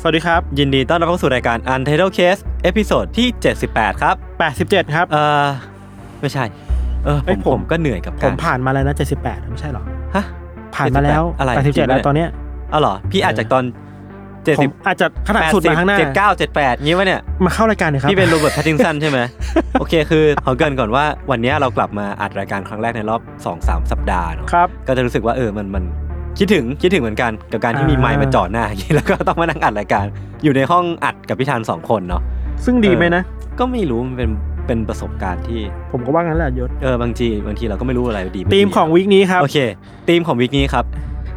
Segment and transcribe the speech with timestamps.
[0.00, 3.28] สวัสดีครับ ยินดีต้อนรับเข้าสู่รายการ Untitled Case เอพิโซดที่
[3.64, 4.16] 78 ครับ
[4.54, 5.46] 87 ครับ เอ่อ
[6.20, 6.44] ไม่ใช่
[7.04, 9.82] เออผเอ้ยมผมผมก็เหนื่อยกับผการมผ่านมาแล้วนะ 78 ไม่ใช่หรอ
[10.14, 10.24] ฮะ
[10.74, 12.28] ผ่านมาแล้วอะไรจริง87ปะแล้วเนี่ยตอนเนี้ย
[12.70, 13.64] เอาเหรอ พี่อาจจากตอน
[14.14, 19.18] 70 ผมอาจจะขนาดสุดมาข้างหน้าเจ็ดเก้าเจ็ดแปดงี้วะเนี่ย มาเข้ารายการเลยครับ พี่เป็นโรเบิร์ตแพตตินสันใช่ไหม
[19.78, 23.20] โอเคคือขอเกรินก่อนว่าวันนี้เรากลับมาอัดรายการครั้งแรกในรอบ
[23.56, 25.84] 2-3 สัปดาห์เนอะครับ ก็จะรู้สึกว่าเออมันมัน
[26.38, 30.04] คิดถึงคิดถึงเหมือนกันกับการที่มีอ่าไมค์มาจ่อหน้าอย่างนี้แล้วก็ต้องมานั่งอัดรายการ
[30.44, 32.22] อยู่ในห้องอัดกับพี่ธันสองคนเนาะ
[32.64, 33.22] ซึ่งดีไหมนะ
[33.58, 34.30] ก็ไม่รู้มันเป็น
[34.66, 35.60] เป็นประสบการณ์ที่
[35.92, 39.58] ผมก็ว่างั้นแหละยศเออบางทีบางทีเราก็ไม่รู้อะไรดีไม่ดีทีมของวีคนี้ครับโอเค
[40.08, 40.84] ทีมของวิกนี้ครับ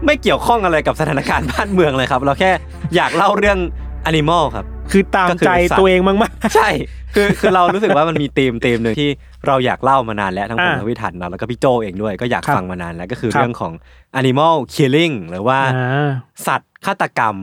[0.06, 2.52] ไม่เกี่ยวข้องอะไรกับสถานการณ์บ้านเมืองเลยครับ เราแค่
[2.96, 3.58] อยากเล่าเรื่อง
[4.06, 6.70] อนิมอลครับ คือตามก็คือใจสัตว์ตัวเองมากใช่
[7.16, 9.10] คือคือเรารู้สึกว่ามันมีธีมธีมหนึ่งที่
[9.48, 13.74] เราอยากเล่ามานานแล้วทั้งผมอ่าและพี่ทันเนาะแล้วก็พี่โจเองด้วยก็อยากครับฟังมานานแล้วก็คือครับเรื่องของ
[14.20, 16.10] animal killing หรือว่าๆอ่า
[16.48, 17.36] สัตว์ฆาตกรรม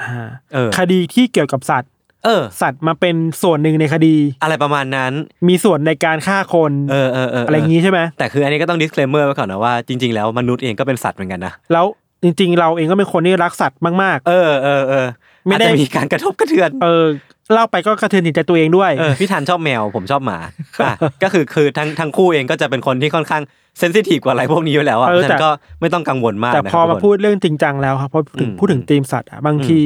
[0.00, 1.90] อ่าเออคดีที่เกี่ยวกับสัตว์
[2.24, 5.12] เออสัตว์มาเป็นส่วนหนึ่งในคดี อะไรประมาณนั้น
[5.48, 11.86] มีส่วนในการฆ่าคนเออเออเอออะไรอย่างงี้ใช่ไหมแต่คืออันนี้ก็ต้อง disclaimer ไว้ก่อนนะว่าจริงๆแล้วมนุษย์เองก็เป็นสัตว์เหมือนกันนะแล้ว
[12.22, 15.06] จริง ๆ เราเองก็เป็นคนที่รักสัตว์มากเออเออเออ
[15.46, 17.06] ไม่อาจได้จะมีการกระทบกระเทือนๆเออ
[17.54, 20.38] เล่าไปก็กระเทือนจิตใจตัวเองด้วยเออพี่ทันชอบแมวผมชอบหมา
[20.84, 23.42] อะก็คือคือทั้งทั้งคู่เองก็จะเป็นคนที่ค่อนข้าง
[23.78, 29.80] เซนซิทีฟกว่าอะไรพวกนี้อยู่แล้วอะเอเพอราะฉะแต่นั้นก็ไม่ต้องกังวลมากแต่นะพอครับมาทุกคนพูดเรื่องจริงจังแล้วครับพอถึงอืมพูดถึงธีมสัตว์อะบางที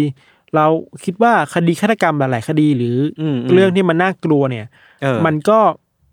[0.57, 0.67] เรา
[1.05, 4.67] คิดว่าคดีฆาตกรรมหลายๆคดีหรืออมเรื่องที่มันน่ากลัวเนี่ย
[5.03, 5.59] เออมันก็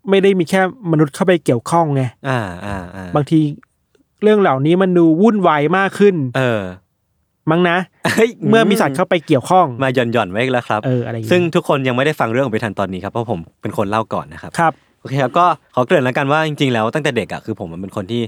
[0.09, 3.40] ไม่ได้มีแค่มนุษย์เข้าไปเกี่ยวข้องไงอ่าอ่าอ่าบางที
[4.24, 6.62] เรื่องเหล่านี้มันดูวุ่นวายมากขึ้น เออ
[7.52, 7.78] มั้งนะ
[8.16, 18.22] เฮ้ยเมื่อมีสัตว์เข้าไปเกี่ยวข้องมาหย่อนหย่อนๆไว้อีกแล้วครับเอออะไรอย่างซึ่งเงี้ยทุกคนยังไม่ได้ฟังเรื่องของไปทันตอนนี้ครับเพราะผมเป็นคนเล่าก่อนนะครับครับโอเคครับก็ขอเกริ่นแล้วกันว่าจริงๆแล้วตั้งแต่เด็กอะคือผมเป็นคนที่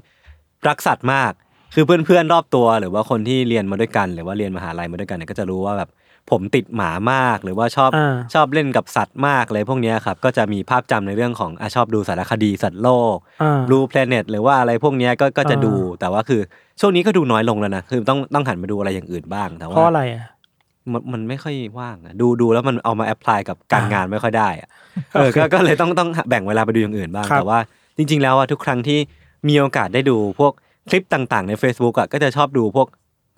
[0.67, 1.31] รักสัตว์มาก
[1.75, 5.89] คือเพื่อนๆรอบตัว หรือว่าคนที่เรียนมาด้วยกัน หรือว่าเรียนมหาลัยมาด้วยกันเนี่ยก็จะรู้ว่าแบบ
[6.31, 16.41] ผมติดหมามากหรือว่าชอบอ่าชอบเล่นกับสัตว์มากอะไรพวกเนี้ยครับก็จะมีภาพจำในเรื่องของอะชอบดูสารคดีสัตว์โลกอ่า Blue Planet หรือว่าอะไรพวกเนี้ยก็ก็จะอ่าดูแต่ว่าคือ
[16.79, 20.25] ช่วงนี้ก็ดูน้อยลงแล้วนะคือต้องต้องหันมาดูอะไรอย่างอื่นบ้างแต่เพราะว่าอะไรอะ
[20.91, 24.69] มันมันไม่ค่อยว่างอะดูดูแล้วมันเอามา apply กับการอ่างงานไม่ค่อยได้อะ
[25.13, 27.59] เออก็ก็เลยต้องต้องแบ่งเวลาไปดูอย่างอื่นบ้าง ครับ แต่ว่า
[27.97, 28.99] จริง ๆ แล้วอะทุกครั้งที่
[29.47, 30.51] มีโอกาสได้ดูพวก
[30.89, 32.87] คลิปต่างๆ ใน Facebook อะก็จะชอบดูพวก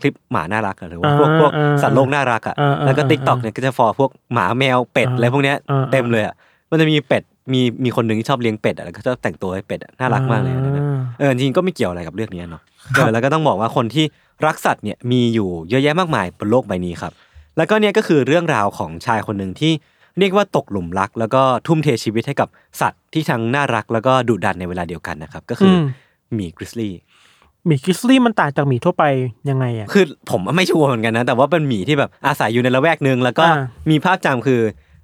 [0.01, 6.33] คลิปหมาน่ารักอะหรือว่าพวกอ่าพวกอ่าสัตว์โลกน่ารักอะอ่าอ่าแล้วก็อ่า TikTok เนี่ยก็จะ follow พวกหมาแมวเป็ดอ่าอะไรพวกเนี้ยอ่า เต็มเลยอะ
[6.69, 12.61] มันจะมีเป็ด มีมีคนหนึ่งที่ชอบเลี้ยงเป็ดอะแล้วก็ชอบแต่งตัวให้เป็ดอะน่ารักมากเลยอันนั้นอะอ่าเออจริงๆก็ไม่เกี่ยวอะไรกับเรื่องนี้เนาะ
[12.95, 14.05] เออแล้วก็ต้องบอกว่าคนที่
[14.45, 17.13] รักสัตว์เนี่ยมีอยู่เยอะแยะมากมายบนโลกใบนี้ครับ
[17.57, 19.73] แล้วก็เนี่ยก็คือเรื่องราวของชายคนหนึ่งที่
[20.19, 22.47] เรียกว่าตกหลุมรัก แล้วก็ทุ่มเทชีวิตให้กับ
[22.81, 25.85] สัตว์ที่ทั้งน่ารักแล้วก็ดุดันในเวลาเดียวกันนะครับ ก็คืออม
[26.33, 26.93] หมีกริซลี่
[27.65, 29.03] หมีกริซลี่มันต่างจากหมีทั่วไป
[29.49, 34.61] ยังไงอะ คือผมไม่ชัวร์เหมือนกันนะ แต่ว่าเป็นหมีที่แบบอาศัยอยู่ในละแวกหนึ่งแล้วก็อ่ามีภาพจำคือ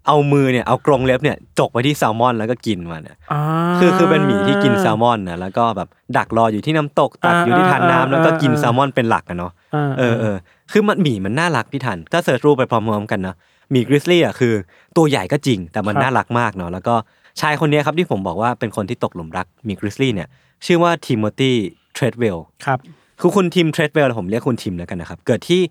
[0.08, 3.42] เอามือเนี่ยเอากรงเล็บเนี่ยจกไปที่แซลมอนแล้วก็กินมันอะอ่า
[3.80, 5.88] คือคือเป็นหมีที่กินแซลมอนนะแล้วก็แบบ
[6.18, 10.36] ดักรออยู่ที่น้ำตกตักอ่าอยู่ที่ทานน้ำอ่าแล้วก็กินอ่าแซลมอนเป็นหลักอะเนาะาเออเออ
[10.72, 13.36] คือมันหมีมันน่ารักพี่ทันถ้า search รูปไปพร้อมๆกันนะ
[13.72, 14.54] หมี grizzly อะคือ
[14.98, 16.96] ตัวใหญ่ก็จริงแต่มันน่ารักมากเนาะแล้วก็
[17.42, 20.28] ชายคนเนี้ยครับที่ผมบอกว่าเป็นคนที่ตกหลุมรักหมี grizzly เนี่ย
[20.66, 21.52] ชื่อว่าทิโมธี
[21.94, 22.80] เทรดเวลครับ
[23.22, 25.62] คือคุณทิมเทรดเวลผมเรียกคุณทิมแล้วกันนะครับเกิดที่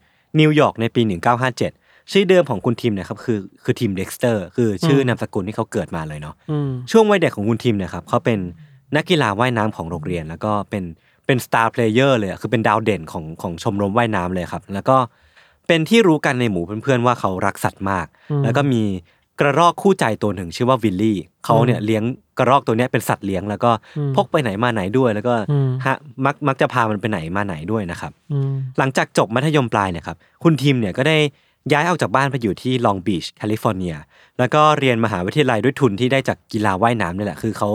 [0.40, 1.02] นิวยอร์กในปี
[1.48, 8.38] 1957 ชื่อเดิมของคุณทิมเนะครับคือคือทิมเด็กสเตอร์คือชื่อนามสกุลที่เขาเกิดมาเลยเนาะอืมช่วงวัยเด็กของคุณทิมเนี่ยครับเขาเป็น
[8.96, 10.84] นักกีฬาว่ายน้ำของโรงเรียน แล้วก็เป็น
[11.26, 14.96] เป็น star player เลยอะคือเป็นดาวเด่นของของชมรมว่ายน้ำเลยครับ แล้วก็
[15.66, 18.82] เป็นที่รู้กันในหมู่เพื่อนๆว่าเขารักสัตว์มากอืมแล้วก็มี
[19.40, 22.02] กระรอกคู่ใจตัวหนึ่งชื่อว่าวิลลี่เขาเนี่ยเลี้ยง
[22.38, 31.16] กระรอกตัวเนี้ยเป็นสัตว์เลี้ยง แล้วก็อืมพกไปไหนมาไหนด้วย แล้วก็อืมฮะมักมักจะพามันไปไหนมาไหนด้วยนะครับอืมหลังจากจบมัธยมปลายเนี่ยครับคุณทิมเนี่ยก็ได้
[31.72, 33.94] ย้ายออกจากบ้านไปอยู่ที่ลองบีชแคลิฟอร์เนีย
[34.38, 37.68] แล้วก็เรียนมหาวิทยาลัยด้วยทุนที่ได้จากกีฬาว่ายน้ำนี่แหละคือเขา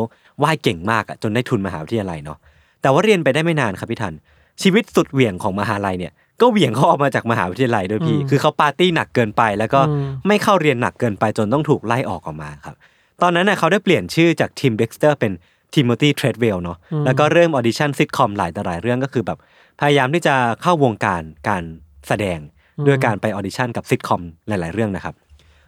[0.43, 2.37] ว่ายเก่งมากอะจนได้ทุนมหาวิทยาลัยเนาะ
[2.81, 4.13] แต่ว่าเรียนไปได้ไม่นานครับพี่ทัน
[4.61, 12.75] ชีวิตสุดเหวี่ยงของมหาลัยเนี่ยก็เหวี่ยงเขาออกมาจากมหาวิทยาลัยด้วยพี่อืมคือเขาปาร์ตี้หนักเกินไป แล้วก็อืมไม่เข้าเรียนหนักเกินไปจนต้องถูกไล่ออกออกมาครับ
[13.21, 15.31] ตอนนั้นน่ะเขาได้เปลี่ยนชื่อจากทิมเด็กสเตอร์เป็น
[15.75, 19.37] ทิโมธีเทรดเวลเนาะ แล้วก็เริ่ม audition sitcom หลายต่อหลายเรื่องก็คือแบบ
[19.79, 21.63] พยายามที่จะเข้าวงการการ
[22.07, 22.39] แสดง
[22.87, 25.15] ด้วยการไป audition กับซิทคอมหลาย ๆ เรื่องนะครับ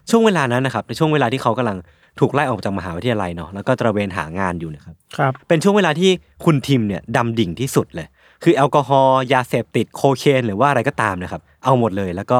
[0.09, 1.77] ช่วงเวลานั้นนะครับในช่วงเวลาที่เขากำลัง
[2.19, 6.11] ถูกไล่ออกจากมหาวิทยาลัยเนาะแล้วก็ตระเวนหางานอยู่นะครับครับ เป็นช่วงเวลาที่
[6.45, 8.07] คุณทิมเนี่ยดำดิ่งที่สุดเลย
[8.43, 12.39] คือแอลกอฮอล์ยาเสพติดโคเคนหรือว่าอะไรก็ตามนะครับ เอาหมดเลย แล้วก็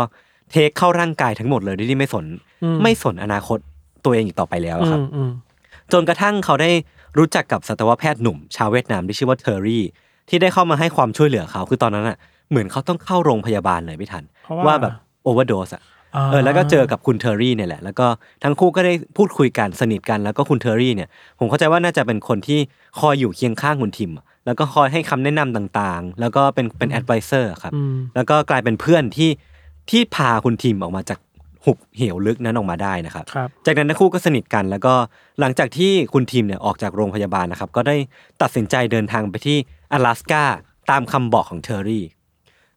[0.51, 2.25] take เข้าร่างกายทั้งหมดเลยโดยที่ไม่สน
[2.63, 3.59] อืมไม่สนอนาคต
[4.05, 5.29] ตัวเองอีกต่อไปแล้วอะครับอืมอืม
[5.91, 6.71] จนกระทั่งเขาได้
[7.17, 9.83] รู้จักกับสัตวแพทย์หนุ่ม ชาวเวียดนามที่ชื่อว่าเทอร์รี่
[10.29, 12.17] ที่ได้เข้ามาให้ความช่วยเหลือเขาคือตอนนั้นอะ
[12.49, 14.93] เหมือนเขาต้องเข้าโรงพยาบาลเลยพี่ทัน เพราะว่า ว่าแบบ
[15.23, 18.07] overdose อะาเออแล้วก็เจอกับคุณเทอร์รี่เนี่ยแหละ แล้วก็
[18.43, 21.09] ทั้งคู่ก็ได้พูดคุยกันสนิทกันแล้วก็คุณเทอร์รี่เนี่ย
[21.39, 22.59] ผมเข้าใจว่าน่าจะเป็นคนที่
[22.99, 29.29] คอยอยู่เคียงข้างคุณทิมอะแล้วก็คอยให้คำแนะนำต่างๆ แล้วก็เป็นเป็น adviser ครับ อืม แล้วก็กลายเป็นเพื่อนที่
[29.89, 31.19] ที่พาคุณทิมออกมาจาก
[31.65, 34.93] หุบเหวลึกนั้นออกมาได้นะครับ ครับ จากนั้นทั้งคู่ก็สนิทกันแล้วก็
[35.39, 37.95] หลังจากที่คุณทิมเนี่ยออกจากโรงพยาบาลนะครับ ก็ได้
[38.41, 39.57] ตัดสินใจเดินทางไปที่
[39.93, 40.43] อลาสกา
[40.91, 42.03] ตามคำบอกของเทอร์รี่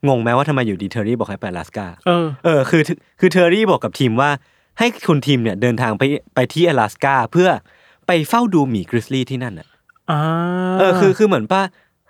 [0.09, 2.83] งงไหมว่าทำไมอยู่ดีเทอร์รี่บอกให้ไปอลาสกาเออ เออคือ
[3.21, 4.31] คือเทอร์รี่บอกกับทิมว่า
[4.79, 6.03] ให้คุณทิมเนี่ยเดินทางไป
[6.35, 7.49] ไปที่อลาสกาเพื่อ
[8.07, 9.69] ไปเฝ้าดูหมี grizzly ที่นั่นอะ
[10.11, 10.21] อ่า
[10.79, 11.63] เออคือคือเหมือนว่า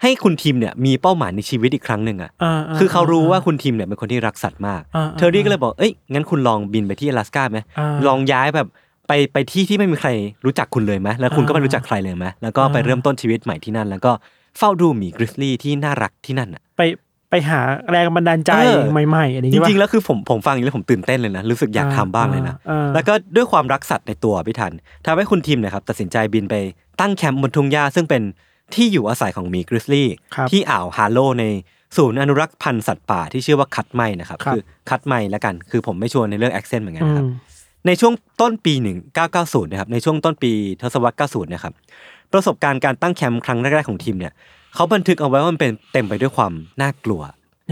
[0.03, 2.31] ให้คุณทิมเนี่ยมีเป้าหมายในชีวิตอีกครั้งหนึ่งอะ
[2.79, 4.83] คือเขารู้ว่าคุณทิมเนี่ยเป็นคนที่รักสัตว์มาก
[5.19, 7.59] เทอร์รี่ก็เลยบอกเอ้ยงั้นคุณลองบินไปที่อลาสกาไหม
[8.07, 8.69] ลองย้ายแบบ
[9.09, 10.11] ไปไปที่ที่ไม่มีใคร
[10.45, 14.13] รู้จักคุณเลยไหมแล้วคุณก็ไม่รู้จักใครเลยไหมแล้วก็ไปเริ่มต้นชีวิตใหม่ที่นั่น แล้วก็
[14.59, 24.73] เฝ้าดูหมี grizzly ที่น่ารักที่นั่นอะไไปหาแรงบันดาลใจเออใหม่ๆอะไรอย่างจเงี้ย ริงๆปะแล้วคือผมผมฟังอย่างนี้แล้วผมตื่นเต้นเลยนะ รู้สึกอยากทำบ้างเลยนะ อ่าแล้วก็ด้วยความรักสัตว์ในตัวพี่ทัน
[25.06, 26.55] ทำให้คุณทิมเนี่ยครับตัดสินใจบินไป
[27.00, 28.23] ตั้งแคมป์บนทุ่งหญ้าซึ่งเป็น
[28.75, 31.44] ที่อยู่อาศัยของหมี grizzly ครับ ที่อ่าวฮาโลใน
[31.96, 37.31] ศูนย์อนุรักษ์พันธุ์สัตว์ป่าที่ชื่อว่าคัดไมนะครับครับคือคัดไมแล้วกัน คือผมไม่ชัวร์ในเรื่อง accent เหมือนกันอืนะครับม
[37.87, 38.75] ในช่วงต้นปี
[39.23, 40.52] 1990 นะครับ ในช่วงต้นปี
[40.82, 41.75] ทศวรรษ 90 นะครับ
[42.32, 44.32] ประสบการณ์การตั้งแคมป์ครั้งแรก ๆ ของทิมเนี่ย
[44.76, 46.52] เขาบันทึกเอาไว้ว่ามันเป็นเต็มไปด้วยความ
[46.82, 47.23] น่ากลัว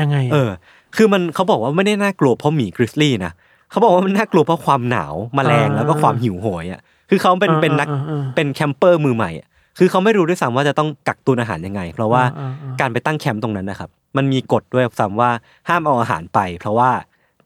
[0.00, 0.50] ยังไงเออ
[0.96, 3.32] คือมันเขาบอกว่าไม่ได้น่ากลัวเพราะหมี grizzly นะ
[3.70, 6.80] เขาบอกว่ามันน่ากลัวเพราะความหนาวแมลงแล้วก็ความหิวโหยอะ
[7.10, 9.46] คือเขาเป็นเป็นนักอ่าอ่าอ่าเป็น camper มือใหม่อะ
[9.78, 15.30] คือเขาไม่รู้ด้วยซ้ำว่าจะต้องกักตุนอาหารยังไง เพราะว่าอ่าอ่าการไปตั้งแคมป์ตรงนั้นนะครับ มันมีกฎด้วยซ้ำว่า
[15.68, 16.90] ห้ามเอาอาหารไป เพราะว่า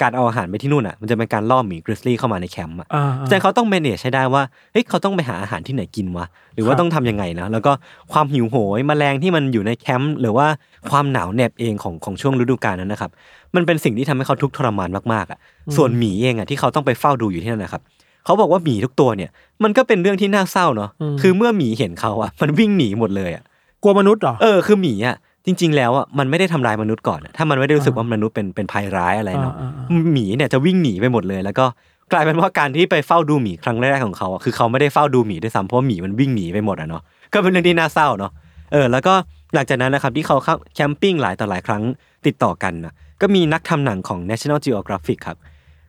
[0.03, 4.43] การเอาอาหารไปที่นู่นอะมันจะเป็นการล่อหมี grizzly เข้ามาในแคมป์อะอ่าแต่เขาต้อง manage ให้ได้ว่า
[4.73, 7.73] เฮ้ยเขาต้องไปหาอาหารที่ไหนกินวะหรือว่าครับต้องทำยังไงนะแล้วก็
[8.13, 10.47] ความหิวโหยแมลงที่มันอยู่ในแคมป์หรือว่า
[10.91, 13.11] ความหนาวเหน็บเองของของช่วงฤดูกาลนั้นนะครับ
[13.55, 15.39] มันเป็นสิ่งที่ทำให้เขาทุกข์ทรมานมากๆอะ
[15.77, 17.83] ส่วนหมีเองอะที่เขาต้องไปเฝ้าดูอยู่ที่นั่นนะครับ
[18.25, 19.31] เขาบอกว่าหมีทุกตัวเนี่ย
[19.63, 20.91] มันก็เป็นเรื่องที่น่าเศร้าเนาะ
[21.21, 23.45] คือเมื่อหมีเห็นเขาอะมันวิ่งหนีหมดเลยอะ
[23.83, 25.17] กลัวมนุษย์เหรอเออคือหมีอะ
[25.49, 31.67] จริง ๆ แล้วอะมันไม่ได้ทำลายมนุษย์ก่อนอะถ้ามันไม่ได้รู้สึกว่ามนุษย์เป็นเป็นภัยร้ายอะไรเนาะอ่าอ่าหมีเนี่ยจะวิ่งหนีไปหมดเลย แล้วก็
[32.13, 37.03] กลายเป็นว่าการที่ไปเฝ้าดูหมีครั้งแรกของเขาอะคือเขาไม่ได้เฝ้าดูหมีด้วยซ้ำเพราะว่าหมีมันวิ่งหนีไปหมดอะเนาะ
[37.33, 38.33] ก็เป็นเรื่องที่น่าเศร้าเนาะ
[38.73, 39.15] เออแล้วก็
[39.55, 41.83] หลังจากนั้นนะครับที่เขาเข้า camping หลายต่อหลายครั้ง
[42.27, 45.39] ติดต่อกันนะก็มีนักทำหนังของ National Geographic ครับ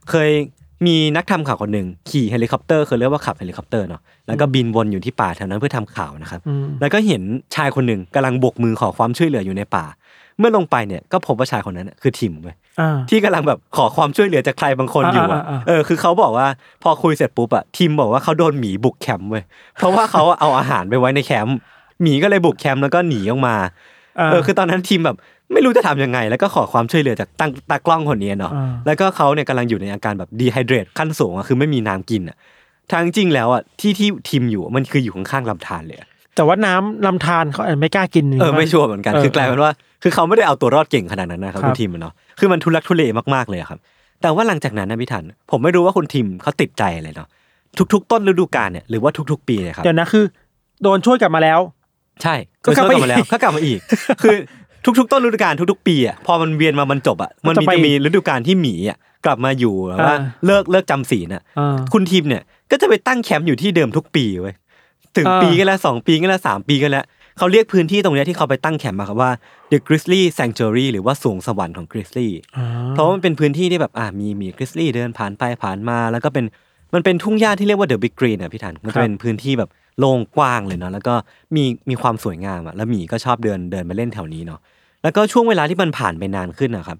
[0.10, 0.32] เคย
[0.86, 7.22] มีนักทำข่าวคนหนึ่งขี่เฮลิคอปเตอร์คือเรียกว่าขับเฮลิคอปเตอร์เนาะแล้วก็บินวนอยู่ที่ป่าแถวนั้นเพื่อทำข่าวนะครับอืมแล้วก็เห็น
[7.56, 9.86] ชายคนหนึ่งกำลังโบกมือขอความช่วยเหลืออยู่ในป่า
[10.40, 16.48] เมื่อลงไปเนี่ยก็พบว่าชายคนนั้นน่ะคือทิมเว้ยอ่าที่กำลังแบบขอความช่วยเหลือจากใครบางคนอยู่อะอ่าอ่าอ่าเออคือเขาบอกว่า
[16.84, 19.44] พอคุยเสร็จปุ๊บอะทิมบอกว่าเขาโดนหมีบุกแคมป์เว้ย
[19.76, 21.58] เพราะว่าเขาเอาอาหารไปไว้ในแคมป์
[22.02, 25.18] หมีก็เลยบุกแคมป์แล้วก็หนีออกมาาเออคือตอนนั้นทิมแบบ
[25.54, 32.38] ไม่รู้จะทำยังไง แล้วก็ขอความช่วยเหลือจากตั้งตากล้องคนนี้เนาะอ่าแล้วก็เขาเนี่ยกำลังอยู่ในอาการแบบ dehydrate ขั้นสูงอะคือไม่มีน้ำกินอะ
[32.92, 39.72] ทางจริงแล้วอะที่ที่ทิมอยู่มันคืออยู่ข้างๆลำธารเลยอะแต่ว่าน้ำลำธารเขาอาจจะไม่กล้ากินเออไม่ชัวร์เหมือนกันเออคือกลายเป็นว่า
[40.04, 43.04] คือเขาไม่ได้เอาตัวรอดเก่งขนาดนั้นนะครับครับคุณทิมอะเนาะคือมันทุลักทุเล
[43.36, 43.80] มากๆเลยอะครับ
[44.22, 47.28] แต่ว่าหลังจากนั้นนะพี่ทันผมไม่รู้ว่าคุณทิมเขาติดใจอะไรเนาะ
[47.94, 50.24] ทุก ๆ ต้นฤดูกาลเนี่ยหรือว่าทุก ๆ ปีเนี่ยครับเดี๋ยวนะคือ
[50.84, 51.60] โดนช่วยกลับมาแล้ว
[52.24, 53.80] ใช่ก็กลับช่วยมามาแล้วอีกก็กลับมาอีก
[54.22, 54.36] คือ
[54.86, 64.56] ทุกๆ ต้นฤดูกาลทุกๆ ปีอะพอมันเวียนมามันจบอะมันมีจะไปจะมีฤดูกาลที่หมีอะกลับมาอยู่แบบว่าอ่าเลิกเลิกจำศีลอะอ่าคุณทิมเนี่ยก็จะไปตั้งแคมป์อยู่ที่เดิมทุกปีเว้ย
[65.18, 67.06] หนึ่งอ่าปีก็แล้วสองปีก็แล้วสามปีก็แล้ว
[67.38, 69.32] เขาเรียกพื้นที่ตรงเนี้ยที่เขาไปตั้งแคมป์มาครับว่า
[69.72, 76.46] The Grizzly Sanctuary หรือว่าสวงสวรรค์ของ Grizzly อ่าเพราะว่ามันเป็นพื้นที่ที่แบบอ่ามีมีกริซลี่เดินผ่านไปผ่านมา แล้วก็เป็น
[76.94, 79.70] มันเป็นทุ่งหญ้าที่เรียกว่าเดอะบิ๊กกรีนอะพี่ทันมันครัจะบเป็นพื้นที่แบบ
[80.00, 81.16] โล่งกว้างเลยเนาะแล้วก็
[81.56, 84.60] มีมีความสวยงามอะแล้วหมีก็ชอบเดินเดินมาเล่นแถวนี้เนาะ
[85.04, 86.98] แล้วก็ช่วงเวลาที่มันผ่านไปนานขึ้นนะครับ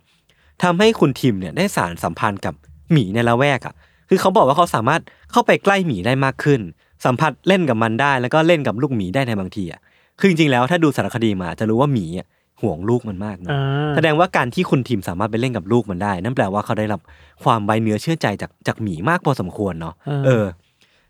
[0.64, 2.54] ทำให้คุณทิมเนี่ยได้สารสัมพันธ์กับ
[2.92, 3.74] หมีในละแวกอะ
[4.10, 5.02] คือเขาบอกว่าเขาสามารถ
[5.32, 6.62] เข้าไปใกล้หมีได้มากขึ้น
[7.06, 9.80] สัมผัสเล่นกับมันได้ แล้วก็เล่นกับลูกหมีได้ในบางทีอะ
[10.20, 12.28] คือจริงๆแล้วถ้าดูสารคดีมาจะรู้ว่าหมีอะ
[12.62, 13.52] ห่วงลูกมันมากเนอะ
[13.96, 17.02] แสดงว่าการที่คุณทีมสามารถไปเล่นกับลูกมันได้ นั่นแปลว่าเขาได้รับ
[17.44, 19.94] ความไว้เนื้อเชื่อใจจากจากหมีมากพอสมควรเนาะ
[20.26, 20.46] เออ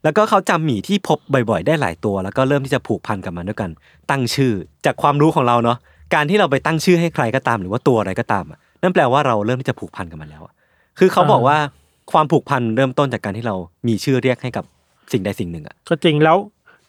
[0.03, 1.17] แล้วก็เขาจำหมีที่พบ
[1.49, 3.69] บ่อยๆ ได้หลายตัว แล้วก็เริ่มที่จะผูกพันกับมันด้วยกัน
[4.09, 4.53] ตั้งชื่อ
[4.85, 5.77] จากความรู้ของเราเนาะ
[6.13, 10.53] การที่เราไปตั้งชื่อให้ใครก็ตามหรือว่าตัวอะไรก็ตามอะนั่นแปลว่าเราเริ่มที่จะผูกพันกับมันแล้วอะ
[10.99, 11.57] คือเขาบอกว่า
[12.11, 13.55] ความผูกพันเริ่มต้นจากการที่เรา
[13.87, 14.65] มีชื่อเรียกให้กับ
[15.11, 16.37] สิ่งใดสิ่งหนึ่งอะก็จริงแล้ว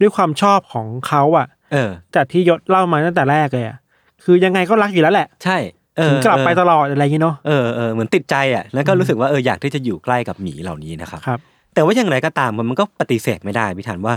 [0.01, 3.77] ด้วยความชอบของเขาอะ เออจากที่ยศเล่ามาตั้งแต่แรกเลยอะ
[4.25, 5.57] คือยังไงก็รักอยู่แล้วแหละ ใช่
[5.97, 11.41] เออถึงกลับไปเออตลอดอะไรอย่างงี้เนาะเออเออเหมือนติดใจอะแล้วก็รู้สึกว่าเอออยากที่จะอยู่ใกล้กับหมีเหล่านี้นะครับครับ
[11.75, 14.15] แต่ว่าอย่างไรก็ตามมันก็ปฏิเสธไม่ได้พิธานว่า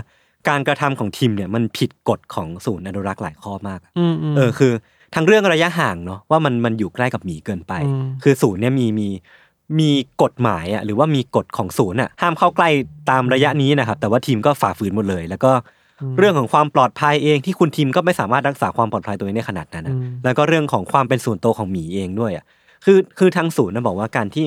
[0.48, 4.72] การกระทำของทีมเนี่ยมันผิดกฎของศูนย์อนุรักษ์หลายข้อมากอะอืมอืมเออคือ
[5.14, 9.08] ทั้งเรื่องระยะห่างเนาะว่ามันมันอยู่ใกล้กับหมีเกินไปอืมคือศูนย์เนี่ยมีมี
[9.80, 9.90] มี
[10.22, 12.68] กฎหมายอะหรือว่ามีกฎของศูนย์อะห้ามเข้าใกล้
[13.10, 15.52] ตามระยะนี้นะครับ แต่ว่าทีมก็ฝ่าฝืนหมดเลย แล้วก็
[16.18, 22.44] เรื่องของความปลอดภัยเองที่คุณทีมก็ไม่สามารถรักษาความปลอดภัยตัวเองได้ขนาดนั้นอะแล้วก็เรื่องของความเป็นส่วนตัวของหมีเองด้วยอะ
[22.84, 24.44] คือคือทางศูนย์นะบอกว่าการที่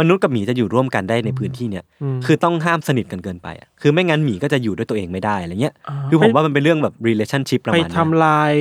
[0.00, 1.84] มนุษย์กับหมีจะอยู่ร่วมกันได้ในพื้นที่เนี่ย
[2.16, 8.52] มคือต้องห้ามสนิทกันเกินไปอะคือไม่งั้นหมีก็จะอยู่ด้วยตัวเองไม่ได้อะไรเงี้ยอ่าคือผมว่ามันเป็นเรื่องแบบ relationship ประไปมาณนั้นทำลาย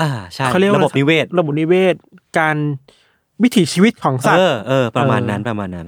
[0.00, 1.94] อ่าใช่เขาเรียกว่าระบบนิเวศ ระบบนิเวศ
[2.38, 2.56] การ
[3.42, 5.86] วิถีชีวิตของสัตเอว์อเออประมาณนั้นประมาณนั้น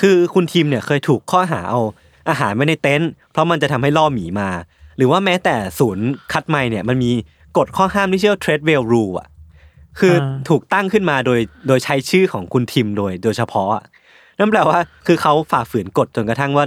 [0.00, 1.80] คือคุณทีมเนี่ยเคยถูกข้อหาเอา
[2.28, 4.48] อาหารไว้ในเต็นท์เพราะมันจะทำให้ล่อหมีมา
[4.96, 7.10] หรือว่าแม้แต่ศูนย์คัดไม้เนี่ยมันมี
[7.56, 9.28] กฎข้อห้ามที่ชื่อว่า trade well rule อะ
[9.98, 13.84] คืออาถูกตั้งขึ้นมาโดยโดยใช้ชื่อของคุณทีมโดยโดยเฉพาะอะ
[14.38, 16.64] นั่นแปลว่าคือเขาฝ่าฝืนกฎจนกระทั่งว่า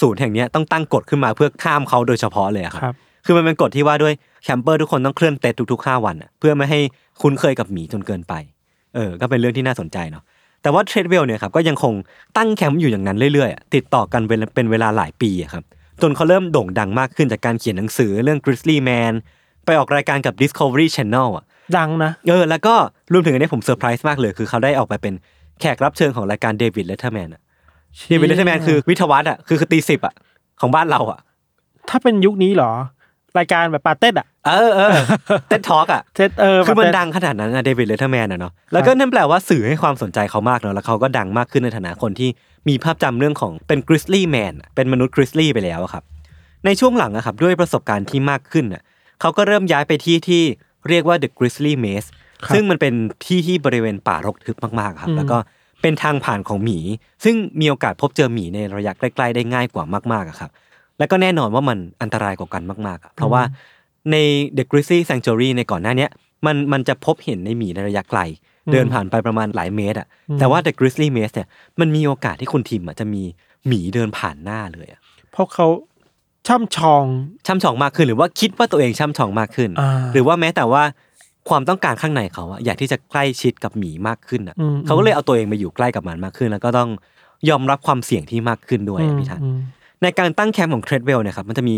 [0.00, 4.14] ศูนย์แห่งเนี้ยต้องตั้งกฎขึ้นมาเพื่อข้ามเขาโดยเฉพาะเลยอะครับครับ คือมันเป็นกฎที่ว่าด้วย
[4.44, 6.80] camper ทุกคนต้องเคลื่อนเต็นท์ทุกๆห้าวันอะเพื่อไม่ให้
[7.22, 8.34] คุ้นเคยกับหมีจนเกินไป
[8.94, 10.22] เออ ก็เป็นเรื่องที่น่าสนใจเนาะ
[10.62, 11.94] แต่ว่า Treadwell เนี่ยครับก็ยังคง
[12.36, 15.64] ตั้งแคมป์อยู่อย่างนั้นเรื่อยๆอะติดต่อกันเป็นเป็นเวลาหลายปีอะครับ
[16.02, 19.12] จนเขาเริ่มโด่งดังมากขึ้นจากการเขียนหนังสือเรื่อง Grizzly Man
[19.64, 21.44] ไปออกรายการกับ Discovery Channel อะ
[21.76, 22.74] ดังนะ เออ แล้วก็
[23.12, 25.14] รวมถึงอันนี้ผมเซอร์ไพรส์มากเลย คือเขาได้ออกไปเป็น
[25.60, 27.42] แขกรับเชิญของรายการ David Letterman อะ
[28.08, 30.14] David Letterman คือวิทวัสอะคือคือตีสิบอะ
[30.60, 31.18] ของบ้านเราอะ
[31.88, 32.72] ถ้าเป็นยุคนี้เหรอ
[33.38, 34.92] รายการแบบป๋าเต็ดอะเออเออ
[35.48, 42.30] เต็ด talk อะเซตเออคือมันป๋าเต้ดังขนาดนั้นนะ David Letterman อะเนาะแล้วก็นั่นแปลว่าสื่อให้ความสนใจเขามากเนาะแล้วเขาก็ดังมากขึ้นในฐานะคนที่
[42.68, 46.04] มีภาพจำเรื่องของเป็น Grizzly Man เป็นมนุษย์ grizzly ไปแล้วอะครับ
[46.66, 48.82] ในช่วงหลังอะครับด้วยประสบการณ์ที่มากขึ้นอะ
[49.20, 50.42] เขาก็เริ่มย้ายไปที่ที่
[50.88, 52.08] เรียกว่า The Grizzly Maze
[52.54, 52.94] ซึ่งมันเป็น
[53.24, 55.38] ที่ที่บริเวณป่ารกทึบมากๆครับ แล้วก็
[55.82, 56.78] เป็นทางผ่านของหมี
[57.24, 60.50] ซึ่งมีโอกาสพบเจอหมีในระยะใกล้ๆได้ง่ายกว่ามากๆอะครับ
[60.98, 63.42] แล้วก็แน่นอนว่ามันอันตรายกว่ากันมากๆอะเพราะว่า
[64.10, 64.16] ใน
[64.56, 66.10] The Grizzly Sanctuary ในก่อนหน้าเนี้ย
[66.46, 68.20] มันมันจะพบเห็นในหมีในระยะไกล
[68.72, 70.06] เดินผ่านไปประมาณหลายเมตรอะ
[70.38, 71.48] แต่ว่า The Grizzly Maze เนี่ย
[71.80, 73.22] มันมีโอกาสที่คุณทีมอะจะมี
[73.66, 75.00] หมีเดินผ่านหน้าเลยอะ
[75.32, 75.66] เพราะเขา
[76.48, 77.04] ช่ำชอง
[77.46, 80.82] ช่ำชองมากขึ้นหรือว่าคิดว่าตัวเองช่ำชองมากขึ้นอ่าหรือว่าแม้แต่ว่า
[81.48, 86.90] ความต้องการข้างในเขาอะอยากที่จะใกล้ชิดกับหมีมากขึ้นอะอืมเขาก็เลยเอาตัวเองมาอยู่ใกล้กับมันมากขึ้น แล้วก็ต้อง
[87.48, 89.58] ยอมรับความเสี่ยงที่มากขึ้นด้วยอะพี่ทันอืม
[90.02, 91.76] ในการตั้งแคมป์ของเทรดเวลเนี่ยครับมันจะมี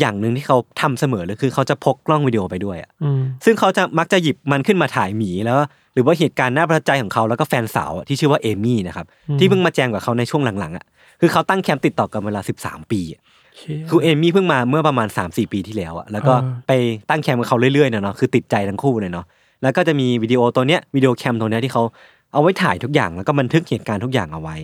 [0.00, 5.58] อย่างหนึ่งที่เขาทำเสมอเลยคือเขาจะพกกล้องวิดีโอไปด้วยอะอืมซึ่งเขาจะมักจะหยิบมันขึ้นมาถ่ายหมีแล้ว
[5.94, 9.06] หรือว่าเหตุการณ์น่าประทับใจของเขาแล้วก็แฟนสาวอะที่ชื่อว่าเอมี่นะครับ
[9.38, 10.84] ที่เพิ่งมาแจงกับเขาในช่วงหลังๆอะ
[11.20, 13.27] คือเขาตั้งแคมป์ติดต่อกันเวลา 13 ปีอะเชี่ย
[13.88, 16.72] คือเอมี่เพิ่งมาเมื่อประมาณ 3-4 ปีที่แล้วอะแล้วก็อ่าไป
[17.10, 19.24] ตั้งแคมป์กับเขาเรื่อยๆเนาะคือติดใจทั้งคู่เลยเนาะ
[19.62, 21.82] แล้วก็จะมีวิดีโอตัวเนี้ย video cam ตัวเนี้ยที่เขา
[22.32, 24.56] เอาไว้ถ่ายทุกอย่างแล้วก็บันทึกเหตุการณ์ทุกอย่างเอาไว้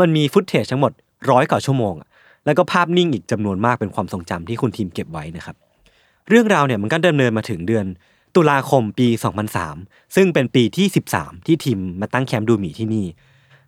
[0.00, 0.92] มันมี footage ทั้งหมด
[1.30, 2.08] ร้อยกว่าชั่วโมงอะ
[2.46, 5.56] แล้วก็ภาพนิ่งอีกจำนวนมากเป็นความทรงจำที่คุณทิมเก็บไว้นะครับ
[6.28, 7.86] เรื่องราวเนี่ยมันก็ดำเนินมาถึงเดือน
[8.36, 9.08] ตุลาคมปี
[9.62, 10.86] 2003 ซึ่งเป็นปีที่
[11.16, 13.06] 13 ที่ทิมมาตั้งแคมป์ดูหมีที่นี่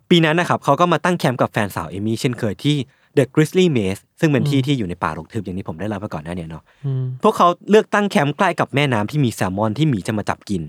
[0.09, 2.77] ปีนั้นนะครับเขาก็มาตั้งแคมป์กับแฟนสาวเอมี่เช่นเคยที่
[3.17, 10.61] The Grizzly Maze ซึ่งเป็นที่ที่อยู่ในป่ารกทึบอย่างที่ผมได้เล่าไปก่อนหน้าเนี้เนาะอืมพวกเขาเลือกตั้งแคมป์ใกล้กับแม่น้ำที่มีแซลมอนที่หมีจะมาจับกิน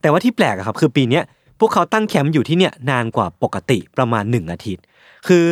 [0.00, 1.24] แต่ว่าที่แปลกอะครับคือปีเนี้ย
[1.60, 4.84] พวกเขาตั้งแคมป์อยู่ที่เนี่ยนานกว่าปกติประมาณหนึ่งอาทิตย์
[5.28, 5.46] คือ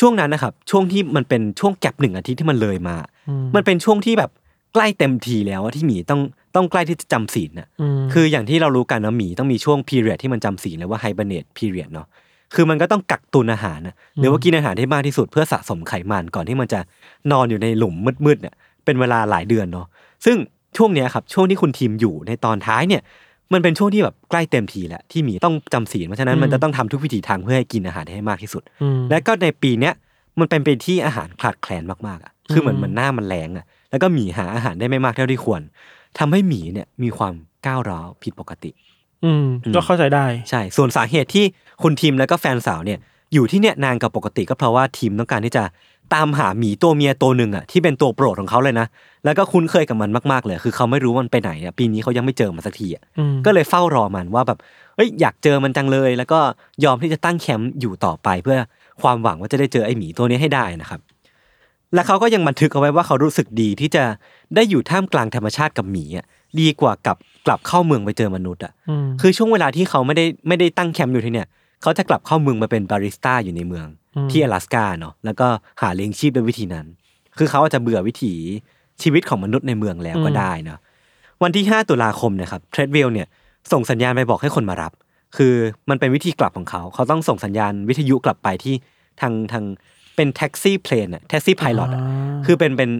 [0.00, 2.96] ช่วงนั้นนะครับ ช่วงที่มันเป็นช่วงแก็บหนึ่งอาทิตย์ที่มันเลยมา
[3.54, 4.30] มันเป็นช่วงที่แบบ
[4.74, 6.20] ใกล้เต็มทีแล้วอะที่หมีต้อง
[6.56, 7.68] ต้องใกล้ที่จะจำศีลน่ะ
[7.98, 12.06] มคืออย่างที่เรารู้กันนะหมีต้องมีช่วงพีเรียดที่มันจำศีลหรือว่าไฮเบเนตพีเรียดเนาะ
[12.54, 16.80] คือมันก็ต้องกักตุนอาหารนะหรือว่ากินอาหารที่มากที่สุดเพื่อสะสมไขมันก่อนที่มันจะ
[17.32, 18.54] นอนอยู่ในหลุมมืดๆเนี่ย
[18.84, 19.86] เป็นเวลาหลายเดือนเนาะ
[20.24, 20.36] ซึ่ง
[20.76, 23.02] ช่วงเนี้ยครับช่วงที่คุณทีมอยู่ในตอนท้ายเนี่ย
[23.52, 29.94] มันเป็นช่วงที่แบบใกล้เต็มทีแล้วที่หมีต้องจำศีลเพราะฉะนั้นมันจะต้องทำทุกวิถีทางเพื่อให้กินอาหารให้มากที่สุดอืมและก็ในปีเนี้ย
[30.38, 35.60] มันเป็นปีที่อาหารขาดแคลนมากๆอะคือเหมือนอืมเหมันหน้ามันแรงอะแล้วก็หมีหาอาหารได้ไม่มากเท่าที่ควร
[36.18, 37.34] ทำให้หมีเนี่ยมีความ
[37.66, 38.70] ก้าวร้าวผิดปกติ
[39.24, 41.44] อืมก็เข้าใจได้ ใช่ ส่วนสาเหตุที่
[41.82, 42.98] คุณทีมแล้วก็แฟนสาวเนี่ย
[43.34, 45.64] อยู่ที่เนี่ยนานกว่าปกติก็เพราะว่าทีมต้องการที่จะ
[46.14, 48.86] ตามหาหมีตัวเมียตัวหนึ่งอะที่เป็นตัวโปรดของเขาเลยนะ
[49.24, 54.58] แล้วก็คุ้นเคยกับมันมากๆเลย คือเขาไม่รู้ว่ามันไปไหนอะปีนี้เขายังไม่เจอมันสักทีอะอืมก็เลยเฝ้ารอมันว่าแบบ
[54.96, 56.38] เอ้ยอยากเจอมันจังเลย แล้วก็
[56.84, 58.58] ยอมที่จะตั้งแคมป์อยู่ต่อไป เพื่อ
[59.02, 61.00] ความหวังว่าจะได้เจอไอ้หมีตัวนี้ให้ได้นะครับ
[61.94, 64.04] และเขาก็ยังบันทึกเอาไว้ว่าเขารู้สึกดีที่จะ
[64.54, 66.26] ได้อยู่ท่ามกลางธรรมชาติกับหมีอะ
[66.60, 67.16] ดีกว่ากับ
[67.46, 68.72] กลับเข้าเมืองไปเจอมนุษย์อะ
[69.20, 71.48] คือช่วงเวลาที่เขาไม่ได้ไม่ได้ตั้งแคมป์อยู่ที่เนี่ย
[71.82, 73.86] เขาจะกลับเข้าเมืองมาเป็นบาริสต้าอยู่ในเมือง
[74.30, 75.48] ที่อลาสกาเนาะแล้วก็
[75.80, 76.86] หาเลี้ยงชีพด้วยวิธีนั้น
[77.38, 78.32] คือเขาอาจจะเบื่อวิถี
[79.02, 80.78] ชีวิตของมนุษย์ในเมืองแล้วก็ได้เนาะ
[81.42, 83.26] วันที่ 5 ตุลาคมนะครับ Treadwell เนี่ย
[83.72, 84.92] ส่งสัญญาณไปบอกให้คนมารับ
[85.36, 85.54] คือ
[85.90, 88.74] มันเป็นวิธีกลับของเขา เขาต้องส่งสัญญาณวิทยุกลับไปที่
[89.20, 89.64] ทางทาง
[90.16, 92.02] เป็น taxi plane อะ taxi pilot อะ
[92.46, 92.90] คือเป็นเป็น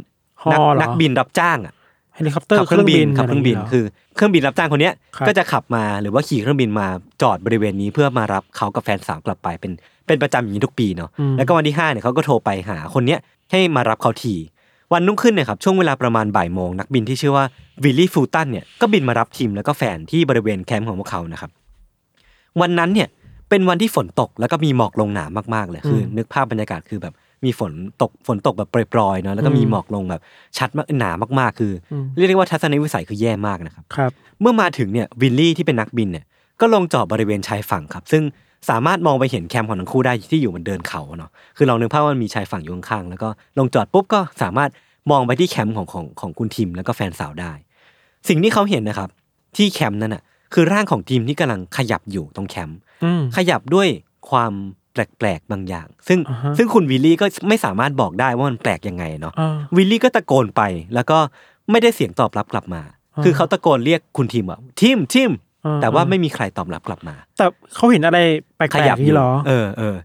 [0.81, 1.75] นักบินรับจ้างอะ
[2.21, 3.85] เฮลิคอปเตอร์ขับเครื่องบินขับเครื่องบินะไย่าคือ
[4.17, 6.87] เครื่องบินรับจ้างคนเนี้ยครับก็จะขับมาหรือว่าขี่เครื่องบินมา
[7.23, 9.73] จอดบริเวณนี้เพื่อมารับเขากับแฟนสาวกลับไปเป็น
[10.07, 13.19] เป็นประจำอย่างนี้ทุกปีเนาะแล้วก็วันที่ห้าเนี่ยเขาก็โทรไปหาคนเนี้ย
[13.51, 14.35] ให้มารับเขาที
[14.93, 17.45] วันนุ่งขึ้นเนี่ยครับช่วงเวลาประมาณบ่ายโมงนักบินที่ชื่อว่า
[17.85, 21.51] วิลลี่ฟูตันเนี่ยก็บินมารับทีมแล้วก็แฟนที่บริเวณแคมป์ของพวกเขานะครับ
[22.61, 23.09] วันนั้นเนี่ย
[23.49, 25.25] เป็นวันที่ฝนตกแล้วก็มีหมอกลงหนา
[25.55, 30.23] มากๆเลยคือ นึกภาพบรรยากาศคือแบบ มีฝนตกฝนตกแบบปรอยๆเนาะแล้วก็มีหมอกลงแบบ
[30.59, 31.73] ชัดมากหนามากๆ คือ
[32.17, 36.25] เรียกได้ว่าทัศนวิสัยคือแย่มากนะครับครับเมื่อมาถึงเนี่ยวิลลี่ที่เป็นนักบินเนี่ย
[36.61, 38.23] ก็ลงจอดบริเวณชายฝั่งครับ ซึ่ง
[38.71, 43.29] สามารถมองไปเห็นแคมป์ของทั้งคู่ได้ที่อยู่บนเนินเขาเนาะคือลองนึกภาพว่ามันมีชายฝั่งอยู่ข้างๆแล้วก็
[43.59, 44.71] ลงจอดปุ๊บก็สามารถ
[45.11, 47.53] มองไปที่แคมป์ของของของคุณทิมแล้วก็แฟนสาวได้
[48.29, 49.09] สิ่งที่เขาเห็นนะครับ
[49.57, 50.23] ที่แคมป์นั่นน่ะ
[50.55, 53.89] คือร่างของทิมที่กำลังขยับอยู่ตรงแคมป์อืมขยับด้วย
[54.31, 60.63] ความแปลกๆบางอย่าง ซึ่งอ่าฮะซึ่งคุณวิลลี่ก็ไม่สามารถบอกได้ว่ามันแปลกยังไงเนาะอ่าวิลลี่ก็ตะโกนไป
[60.95, 61.19] แล้วก็
[61.71, 62.83] ไม่ได้เสียงตอบรับกลับมา
[63.17, 65.31] อ่าคือเขาตะโกนเรียกคุณทีมว่าทีมทีม
[65.65, 68.19] อ่าแต่ว่าไม่มีใครตอบรับกลับมา แต่เขาเห็นอะไร
[68.57, 69.97] แปลกขยับๆนี่เหรอเออเออ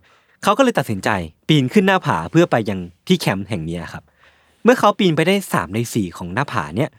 [0.44, 1.10] เขาก็เลยตัดสินใจ
[1.50, 4.04] ปีนขึ้นหน้าผาเพื่อไปยังที่แคมป์แห่งเนี้ยครับ
[4.64, 6.90] เมื่อเขาปีนไปได้สามในสี่ของหน้าผาเนี่ย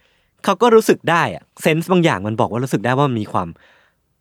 [0.45, 3.49] เขาก็รู้สึกได้อะเซนส์บางอย่างมันบอกว่ารู้สึกได้ว่ามันมีความ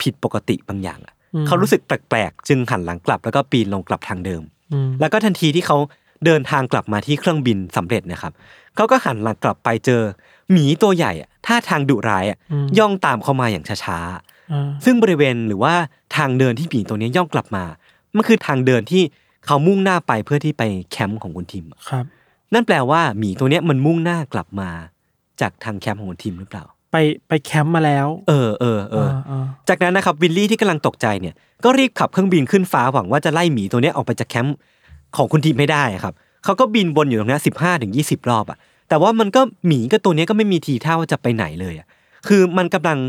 [0.01, 1.14] ผิดปกติบางอย่างอะอืม
[1.47, 4.41] เขารู้สึกแปลกๆ จึงหันหลังกลับ แล้วก็ปีนลงกลับทางเดิม
[4.73, 5.77] อืมแล้วก็ทันทีที่เขา
[6.25, 8.33] เดินทางกลับมาที่เครื่องบินสำเร็จนะครับ
[8.75, 10.01] เขาก็หันหลังกลับไปเจอ
[10.51, 12.37] หมีตัวใหญ่อะท่าทางดุร้ายอะ
[12.79, 15.73] ย่องตามเข้ามาอย่างช้าๆอ่าซึ่งบริเวณหรือว่า
[16.17, 17.63] ทางเดินที่หมีตัวนี้ย่องกลับมา
[18.15, 19.03] มันคือทางเดินที่
[19.45, 22.05] เขามุ่งหน้าไปเพื่อที่ไปแคมป์ของคุณทิมอะครับ
[22.53, 24.69] นั่นแปลว่าหมีตัวเนี้ยมันมุ่งหน้ากลับมา
[25.41, 26.65] จากทางแคมป์ของคุณทิมหรือเปล่า
[26.95, 34.55] ไปไปแคมป์มาแล้ว เออเออเอออ่าจากนั้นนะครับวิลลี่ที่กำลังตกใจเนี่ยก็รีบขับเครื่องบินขึ้นฟ้าหวังว่าจะไล่หมีตัวเนี้ยออกไปจากแคมป์
[35.17, 38.57] ของคุณทิมให้ได้อะครับเขาก็บินบนอยู่ตรงเนี้สิบห้าถึงยี่สิบรอบอะ
[38.89, 41.87] แต่ว่ามันก็หมีก็ตัวเนี้ยก็ไม่มีทีท่าว่าจะไปไหนเลยอะ
[42.27, 42.99] คือมันกำลัง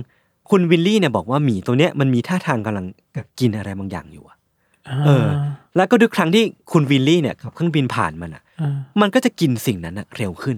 [0.50, 2.86] คุณวิลลี่เนี่ยบอกว่าหมีตัวเนี้ยมันมีท่าทางกำลัง
[3.40, 5.26] กินอะไรบางอย่างอยู่อะาเออ
[5.76, 10.56] แล้วก็ทุกครั้งที่คุณวิลลี่เนี่ยขับเครื่องบินผ่านมันอะอ่ามันก็จะกินสิ่งนั้นอะเร็วขึ้น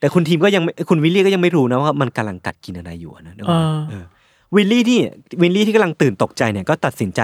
[0.00, 4.04] แต่คุณทีมก็ยังไม่คุณวิลลี่ก็ยังไม่รู้นะว่ามันกำลังกัดกินอะไรอยู่อะนะเดี๋ยวก่อนเออ
[4.56, 4.98] วิลลี่ที่
[5.42, 7.20] วิลลี่ที่กำลังตื่นตกใจเนี่ยก็ตัดสินใจ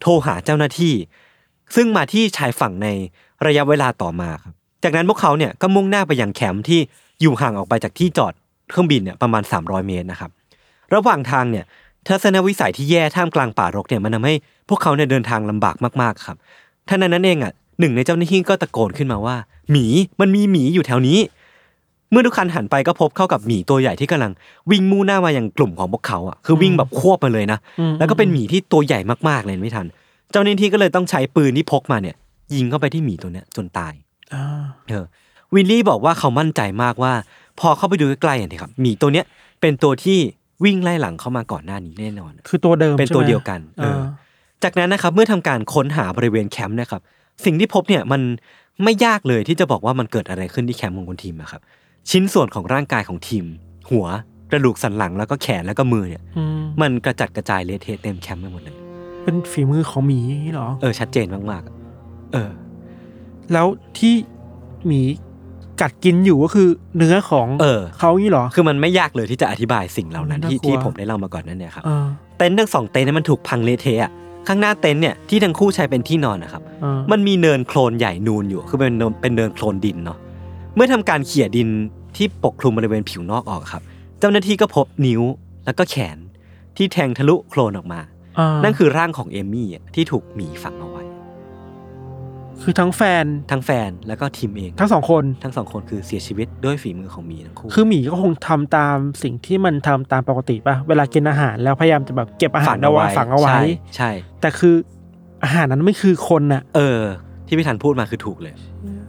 [0.00, 0.94] โทรหาเจ้าหน้าที่
[1.74, 2.88] ซึ่งมาที่ชายฝั่งใน
[3.46, 4.52] ระยะเวลาต่อมาครับ
[4.84, 6.80] จากนั้นพวกเขาเนี่ยก็มุ่งหน้าไปยังแคมป์ที่
[7.20, 8.32] อยู่ห่างออกไปจากที่จอด
[8.70, 10.30] เครื่องบินเนี่ยประมาณ 300 เมตรนะครับ
[10.94, 11.64] ระหว่างทางเนี่ย
[12.08, 14.34] ทัศนวิสัยที่แย่ท่ามกลางป่ารกเนี่ยมันทำให้
[14.68, 16.36] พวกเขาเนี่ยเดินทางลำบากมากๆครับ
[16.88, 19.36] ท่านั้นนั้นเองอะหนึ่งในเจ้าหน้าที่ก็ตะโกนขึ้นมาว่า
[19.70, 19.86] หมี
[20.20, 21.18] มันมีหมีอยู่แถวนี้
[22.10, 24.32] เมื่อทุกคันหันไปก็พบเข้ากับหมีตัวใหญ่ที่กำลัง
[24.70, 29.86] วิ่งมุ่งหน้ามายังกลุ่มของพวกเขาอะคือวิ่งแบบควบมาเลยนะอืมแล้วก็เป็นหมีที่ตัวใหญ่มากๆเลยไม่ทัน
[30.32, 32.16] เจ้าหน้าที่ก็เลยต้องใช้ปืนที่พกมาเนี่ย
[32.54, 33.92] ยิงเข้าไปที่หมีตัวเนี้ยจนตาย
[34.34, 35.04] อ่าเออ
[35.54, 37.12] วิลลี่บอกว่าเขามั่นใจมากว่า
[37.60, 39.24] พอเข้าไปดูใกล้ๆอะนะครับหมีตัวเนี้ย
[39.60, 40.18] เป็นตัวที่
[40.64, 44.04] วิ่งไล่หลังเข้ามาก่อนหน้านี้แน่นอน คือตัวเดิมเป็นตัวใช่ไหมเดียวกันเออา
[44.62, 47.00] จากนั้นนะครับเมื่อทำการค้นหาบริเวณแคมป์นะครับ
[47.44, 48.22] สิ่งที่พบเนี่ยมัน
[48.84, 51.62] ไม่ยากเลยที่จะบอกว่ามันเกิดอะไรขึ้นที่แคมป์ของคุณทีมนะครับ
[52.10, 53.44] ชิ้นส่วนของร่างกายของทีม
[53.90, 54.06] หัว
[54.50, 58.76] กระดูกสันหลังแล้วก็แขนแล้วก็มือเนี่ย อืมมันกระจัดกระจายเละเทะเต็มแคมป์ไปหมดเลย
[59.24, 60.20] เป็นฝีมือของหมี
[60.52, 61.74] เหรอ เออชัดเจนมากๆอะ
[62.32, 62.50] เออ
[63.52, 63.66] แล้ว
[63.98, 64.14] ที่
[64.86, 65.00] หมี
[65.80, 72.06] กัดกินอยู่ก็คือเนื้อของเออ เขางี้เหรอ คือมันไม่ยากเลยที่จะอธิบายสิ่งเหล่านั้นน่าที่กลัว ที่ผมได้เล่ามาก่อนนั่นเนี่ยครับอ่า
[72.38, 74.12] เต็นท์ทั้งสองเต็นท์เนี่ยมันถูกพังเละเทะอะ
[74.48, 80.18] ข้างหน้าเต็นท์เนี่ยที่ทั้งคู่ใช้เป็นที่นอนนะครับอ่ามันมีเนินโคลนใหญ่นูนอยู่ คือเป็นเนินเป็นเนินโคลนดินเนาะ
[80.74, 81.68] เมื่อทำการเขี่ยดิน
[82.16, 83.82] ที่ปกคลุมบริเวณผิวนอกออกครับ
[84.20, 85.22] เจ้าหน้าที่ก็พบนิ้ว
[85.64, 86.18] แล้วก็แขน
[86.76, 88.00] ที่แทงทะลุโคลนออกมา
[88.38, 91.04] อ่านั่นคือร่างของเอมมี่อะที่ถูกหมีฝังเอาไว้
[92.62, 103.62] คือทั้งแฟน ทั้งแฟนแล้วก็ทีมเอง ทั้งสองคน ทั้งสองคนคือเสียชีวิตด้วยฝีมือของหมีทั้งคู่ คือหมีก็คงทำตามสิ่งที่มันทำตามปกติป่ะ เวลากินอาหารแล้วพยายามจะแบบเก็บอาหารเอาไว้ฝังเอาไว้ ใช่
[103.96, 104.74] ใช่แต่คือ
[105.44, 107.00] อาหารนั้นไม่คือคนน่ะ เออ
[107.46, 108.54] ที่พี่ธันพูดมาคือถูกเลย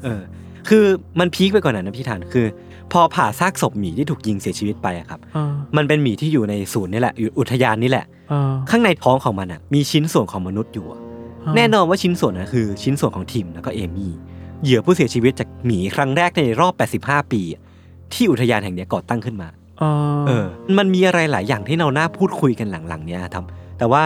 [0.04, 0.22] เออ
[0.70, 0.86] คือ
[1.20, 2.46] มันพีคไปกว่อนนั้นนะพี่ธันคือ
[2.92, 14.12] พอผ่าซากศพหมีที่ถูกยิงเสียชีวิตไปอะครับเออมันเป็นหมีที่อยู่ในศูนย์นี่แหละอยู่อุทยานนี่แหละเออข้างในท้องของมันอะมีชิ้นส่วนของมนุษย์อยู่อะเออแน่นอนว่าชิ้นส่วนนั้นคือ ชิ้นส่วนของทิมแล้วก็เอมี่
[14.64, 17.62] เหยื่อผู้เสียชีวิตจากหมีครั้งแรกในรอบ 85 ปีอะ
[18.14, 19.48] ที่อุทยานแห่งเนี้ยก่อตั้งขึ้นมา
[19.80, 19.84] เอ
[20.18, 20.46] อเออ
[20.78, 23.46] มันมีอะไรหลายอย่างที่เราน่าพูดคุยกันหลังๆเนี้ยครับ
[23.78, 24.04] แต่ว่า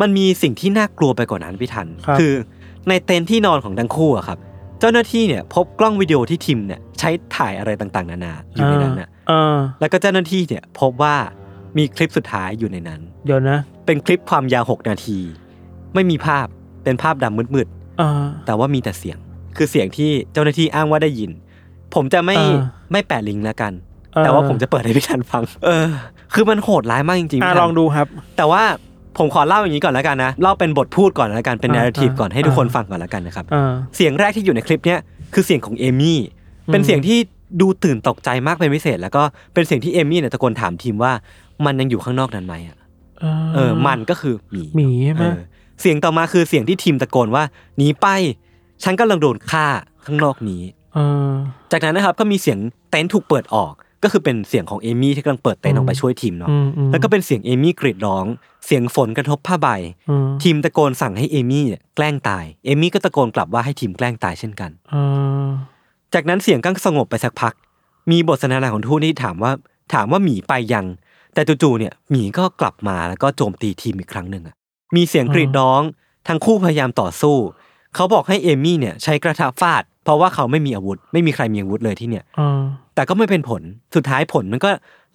[0.00, 2.34] มันมีสิ่งที่น่ากลัวไปกว่านั้นพี่ทันครับอ
[2.88, 4.38] ในเต็นท์ที่นอนของทั้งคู่อะครับ
[4.80, 11.14] เจ้าหน้าที่เนี่ยพบกล้องวิดีโอที่ทิมเนี่ยใช้ถ่ายอะไรต่างๆ นานาอยู่ในนั้นน่ะเออแล้วก็เจ้าหน้าที่เนี่ยพบว่า
[11.76, 15.18] มีคลิปสุดท้ายอยู่ในนั้น เดี๋ยวนะ เป็นคลิปความยาว6นาที
[15.94, 16.46] ไม่มีภาพ
[16.84, 19.18] เป็นภาพดำมืดเออๆแต่ว่ามีแต่เสียง
[19.56, 21.30] คือเสียงที่เจ้าหน้าที่อ้างว่าได้ยิน
[21.94, 22.58] ผมจะไม่เออ
[22.92, 23.72] ไม่แปะลิงก์แล้วกัน
[24.12, 25.86] เออแต่ว่าผมจะเปิดให้พี่ทันฟัง เออ
[26.34, 28.62] คือมันโหดร้ายมากจริงๆอะพี่ทันลองดูครับ แต่ว่า
[29.18, 35.00] ผมขอเล่าอย่างนี้ก่อนแล้วกันนะ เล่าเป็นบทพูดก่อนแล้วกัน เป็นอ่า narrative ก่อนให้ทุกคนอ่าฟังก่อนแล้วกันนะครับเออเสียงแรกที่อยู่ในคลิปเนี้ย
[35.34, 36.18] คือเสียงของเอมี่
[36.72, 37.18] เป็นเสียงที่
[37.60, 39.22] ดูตื่นตกใจมากเป็นพิเศษ แล้วก็
[39.54, 41.12] เป็นเสียงที่เอมี่เนี่ยตะโกนถามทีมว่า
[41.64, 42.78] มันยังอยู่ข้างนอกนั้นไหมอะ
[43.54, 45.38] เออ มันก็คือหมีหมีใช่ไหมเออ
[45.80, 47.44] เสียงต่อมาคือเสียงที่ทีมตะโกนว่า
[47.76, 48.06] หนีไป
[48.82, 49.66] ฉันกำลังโดนฆ่า
[50.04, 50.62] ข้างนอกนี้
[50.94, 50.98] เอ
[51.30, 51.32] อ
[51.72, 52.58] จากนั้นนะครับก็มีเสียง
[52.90, 53.72] เต็นท์ถูกเปิดออก
[54.06, 58.24] ก็คือเป็นเสียงของเอมี่ที่กำลังเปิดเต็นท์ออกไปช่วยทีมเนาะอืมอืมแล้วก็เป็นเสียงเอมี่กรีดร้อง
[58.66, 59.68] เสียงฝนกระทบผ้าใบ
[60.10, 64.94] อืมทีมตะโกนสั่งให้เอมี่เนี่ยแกล้งตายเอมี่ก็ตะโกนกลับว่าให้ทีมแกล้งตายเช่นกันเอ
[65.44, 65.46] อ
[66.14, 67.54] จากนั้นเสียงก็สงบไปสักพัก
[68.10, 69.52] มีบทสนทนาของทูตที่ถามว่า
[69.94, 70.86] ถามว่าหมีไปยัง
[71.34, 74.54] แต่จู่ๆเนี่ยหมีก็กลับมาแล้วก็โจมตีทีมอีกครั้งหนึ่งอะ
[74.96, 75.82] มีเสียงกรีดร้อง
[76.28, 77.36] ทั้งคู่พยายามต่อสู้
[77.96, 82.60] เขาบอกให้เอมี่เนี่ยใช้กระทะฟาด เพราะว่าเขาไม่มีอาวุธ ไม่มีใครมีอาวุธเลยที่เนี่ยเออ
[82.94, 83.62] แต่ก็ไม่เป็นผล
[83.94, 84.70] สุดท้ายผลมันก็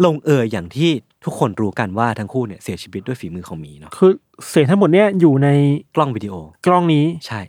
[0.06, 0.90] ลงเอยอย่างที่
[1.26, 4.12] ทุกคนรู้กันว่าทั้งคู่เนี่ยเสียชีวิตด้วยฝีมือของหมีเนาะคือ
[4.50, 5.50] เสียงทั้งหมดเนี่ยอยู่ใน
[5.96, 6.34] กล้องวิดีโอ
[6.66, 7.42] กล้องนี้ใช่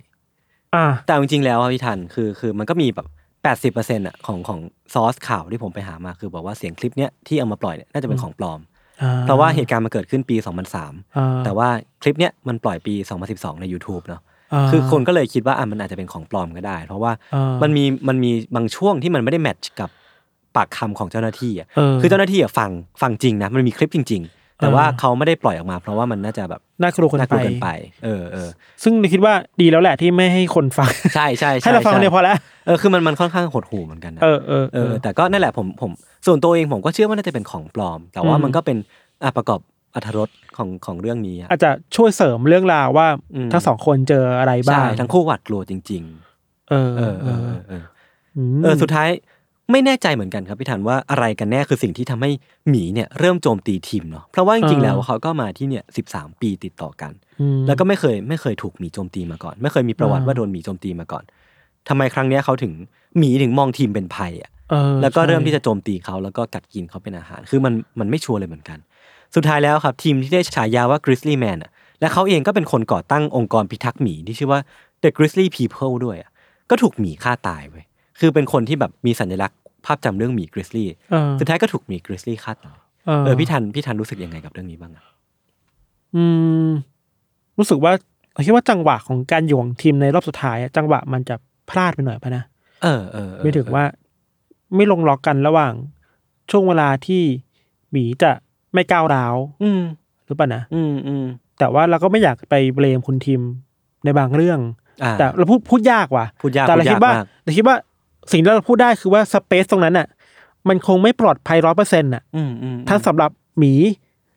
[0.74, 3.06] อ่า แต่จริงๆแล้วอะพี่ทันคือคือมันก็มีแบบ
[3.42, 4.60] แปดสิบเปอร์เซ็นต์อะของของ
[4.94, 8.60] ซอสข่าวที่ผมไปหามาคือบอกว่าเสียงคลิปเนี้ยที่เอามาปล่อยเนี่ยน่าจะเป็นของปลอม
[9.22, 10.36] เพราะว่าเหตุการณ์มันเกิดขึ้นปี
[10.76, 11.68] 2003อ่าแต่ว่า
[12.02, 12.94] คลิปเนี้ยมันปล่อยปี
[13.28, 14.31] 2012 ใน YouTube เนาะา
[14.70, 19.90] คือคนก็เลยคิดว่าอะมันอาจจะเป็นของปลอมก็ได้ เพราะว่าอ่ามัมันมีมันมีบางช่วงที่มันไม่ได้แมทช์กับ
[20.56, 22.70] ปากคำของเจ้าหน้าที่อะเออคือเจ้าหน้าที่อะฟัง
[23.02, 27.68] ฟังจริงนะมันมีคลิปจริง ๆ แต่ว่าเออเขาไม่ได้ปล่อยออกมา เพราะว่ามันน่าจะแบบน่ากลัวคนน่ากไปลัวเกันไป
[28.04, 28.48] เออเออ
[28.82, 32.36] ซึ่งเราคิดว่าดีแล้วแหละที่ไม่ให้คนฟังใช่ใช่ช่ให้เราฟังใช่เนี่ยพอแล้ว
[32.66, 35.90] เออคือมันมันค่อนข้างหดหู่เหมือนกันนะเออเออเออแต่ก็นั่นแหละผมผม
[36.26, 38.76] ส่วนตัวเองผมก็เชื่อว่าน่าจะเป็นของปลอม แต่ว่าอืมมันก็เป็น
[39.22, 39.60] อะประกอบ
[39.94, 46.02] อัธรสของของเรื่องนี้อะอาจจะช่วยเสริมเรื่องราวว่าอืม ทั้งสองคนเจออะไรบ้าใช่งทั้งคู่หวาดกลัวจริง
[46.70, 47.84] เออๆเออเออเออเออ
[48.60, 49.08] มเออสุดท้าย
[49.70, 52.30] ไม่แน่ใจเหมือนกันครับพี่ธันว่าอะไรกันแน่คือสิ่งที่ทำให้
[52.68, 61.24] หมีเนี่ยเริ่มโจมตีทีมเนาะเพราะว่าจริงๆแล้วเขาก็มาที่เนี่ยสิบสามปีติดต่อกัน อืม แล้วก็ไม่เคยไม่เคยถูกหมีโจมตีมาก่อน ไม่เคยมีประวัติอ่า ว่าโดนหมีโจมตีมาก่อน
[61.88, 62.72] ทำไมครั้งเนี้ยเขาถึง
[63.18, 68.78] หมีถึงมองทีมเป็นภัยอะเออแล้วก็ใช่เริ่มที่จะโจมตีเขาแล้วก็กัดกินเขาเป็นอาหาร คือมันมันไม่ชัวร์เลยเหมือนกัน
[69.34, 74.60] สุดท้ายแล้วครับทีมที่ได้ฉายาว่า Grizzly Man อะและเขาเองก็เป็นคนก่อตั้งองค์กรพิทักษ์หมีที่ชื่อว่า
[75.02, 76.30] The Grizzly People ด้วยอะ
[76.70, 77.84] ก็ถูกหมีฆ่าตายเว้ย
[78.18, 82.78] คือเป็นคนที่แบบมีสัญลักษณ์ภาพจำเรื่องหมี Grizzly เออสุดท้ายก็ถูกหมี Grizzly ฆ่าตาย
[83.24, 85.04] เออพี่ทันพี่ทันรู้สึกยังไงกับเรื่องนี้บ้างอะ
[86.16, 86.24] อื
[86.66, 86.70] ม
[87.58, 87.92] รู้สึกว่า
[88.32, 91.36] เราคิดว่าจังหวะของการอยู่ของทีมในรอบสุดท้ายอะจังหวะมันจะ
[91.70, 92.42] พลาดไปหน่อยปะนะ
[92.82, 93.84] เออเออเออไม่ถึงว่า
[94.76, 95.72] ไม่ลงล็อกกันระหว่าง
[96.50, 97.22] ช่วงเวลาที่
[97.90, 98.32] หมีจะ
[98.74, 99.80] ไม่ก้าวร้าวอืม
[100.26, 101.24] หรือเปล่านะอืมอืม
[101.58, 103.40] แต่ว่าเราก็ไม่อยากไปเบลมคุณทีม
[104.04, 104.58] ในบางเรื่อง
[105.02, 107.76] อ่าแต่เราพูดพูดยากว่ะพูดยากแต่เราพูดคิยาดกว่ามากเราคิดว่า
[108.32, 110.06] สิ่งที่เราพูดได้คือว่าสเปซตรงนั้นอะ
[110.68, 113.72] มันคงไม่ปลอดภัยร้อยเปอร์เซ็นต์อะอืมอืมทั้งสำหรับหมี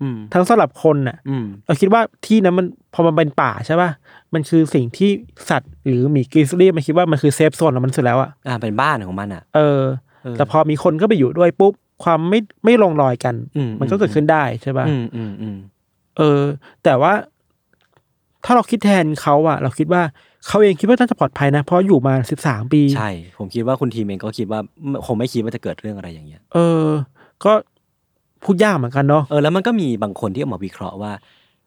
[0.01, 3.89] อืมทั้งสำหรับคนอะอืมเราคิดว่าที่นั้นมันพอมันเป็นป่าใช่ป่ะ
[4.33, 5.09] มันคือสิ่งที่
[5.49, 9.81] สัตว์หรือหมีกริซลี่มันคิดว่ามันคือเซฟโซนของมันสุดแล้วอะอ่าเป็นบ้านของมันอะ เออ
[10.23, 15.57] เออแต่พอมีคนก็ไปอยู่ด้วยปุ๊บ ความไม่ไม่ลงรอยกันอืมมันก็เกิดขึ้นได้ใช่ป่ะอืมอืมอืม
[16.17, 16.41] เออ
[16.83, 17.13] แต่ว่า
[18.45, 20.01] ถ้าเราคิดแทนเขาอะเราคิดว่า
[20.47, 24.59] เขาเองคิดว่าน่าจะปลอดภัยนะ เพราะอยู่มาสิบสามปี ใช่ ผมคิดว่าคุณทีมเองก็คิดว่า
[25.05, 26.85] คงไม่คิดว่าจะเกิดเรื่องอะไรอย่างเงี้ย เออ
[27.45, 27.53] ก็
[28.43, 31.11] พูดยากเหมือนกันเนาะเออแล้วมันก็มีบางคนที่ออกมาวิเคราะห์ว่า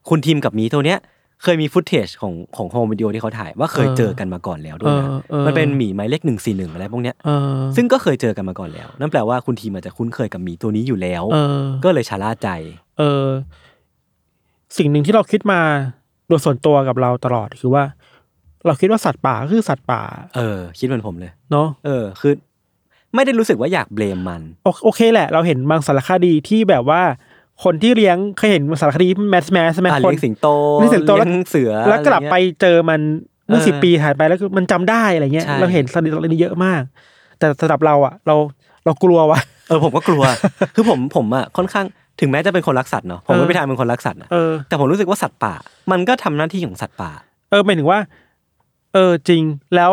[0.08, 0.98] คุณทีมกับหมีตัวเนี้ย
[1.42, 12.48] เคยมีฟุตเทจของของโฮมวิดีโอที่เขาถ่ายว่าเคยเจอกันมาก่อนแล้วด้วยนะเออเออมันเป็นหมีหมายเลขหนึ่งสี่หนึ่งอะไรพวกเนี้ยเออซึ่งก็เคยเจอกันมาก่อนแล้ว นั่นแปลว่าคุณทีมอาจจะคุ้นเคยกับหมีตัวนี้อยู่แล้วเออก็เลยชะล่าใจ
[12.98, 13.26] เออ
[14.76, 15.60] สิ่งหนึ่งที่เราคิดมา
[16.28, 17.84] โดยส่วนตัวกับเราตลอดคือว่า
[18.66, 20.02] เราคิดว่าสัตว์ป่าก็คือสัตว์ป่า
[20.36, 22.32] เออ คิดเหมือนผมเลยเนาะเออ คือ
[23.14, 27.02] ไม่ได้รู้สึกว่าอยากเบลมมัน โอโอเคแหละ เราเห็นบางสารคดีที่แบบว่า
[27.64, 33.00] คนที่เลี้ยงเคยเห็นสารคดีแมสแมสใช่ไหมอะคนเลี้ยงสิงโตเลี้ยงสิงโตแล้วเลี้ยงเสือ แล้วกลับไปอะรเงี้ยเจอมัน
[33.48, 36.82] เมื่อเออสิบปีผ่านไปแล้วมันจำได้อะไรเงี้ยใช่เราเห็นสารคดีเยอะมาก
[37.38, 38.34] แต่สำหรับเราอะ เรา
[38.84, 40.22] เรากลัวว่ะเออผมก็กลัว
[40.74, 41.86] คือผมผมอะค่อนข้าง
[42.20, 45.54] ถึงแม้จะเป็นคนรักสัตว์เนาะผมเอก็อไม่ทางเป็นคนรักสัตว์นะเออแต่ผมรู้สึกว่าสัตว์ป่า
[45.92, 47.10] มันก็ทำหน้าที่ของสัตว์ป่า
[47.50, 48.00] เออหมายถึงว่า
[48.94, 49.42] เออจริง
[49.74, 49.92] แล้ว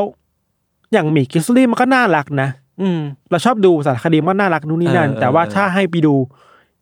[0.93, 2.49] อย่างหมีกิสลี่มันก็น่ารักนะ
[2.82, 2.99] อืม
[3.32, 6.15] เราชอบดูสารคดีมันก็น่ารักนู่นนี่นั่นเออเออแต่ว่าเออถ้าให้ไปดู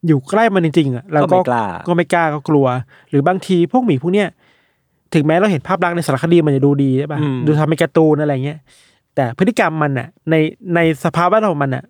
[0.07, 2.65] อยู่ใกล้มันจริงๆอะเราก็ก็ไม่กล้า ก็ไม่กล้าก็กลัว
[3.09, 4.27] หรือบางทีพวกหมีพวกเนี้ย
[5.13, 8.59] ถึงแม้เราเห็นภาพลักษณ์ในสารคดีมันจะดูดีใช่ปะอืม ดูทำเป็นการ์ตูนอะไรเงี้ย
[9.15, 10.35] แต่พฤติกรรมมันอะ ใน
[10.75, 11.83] ในสภาวะของมันอะ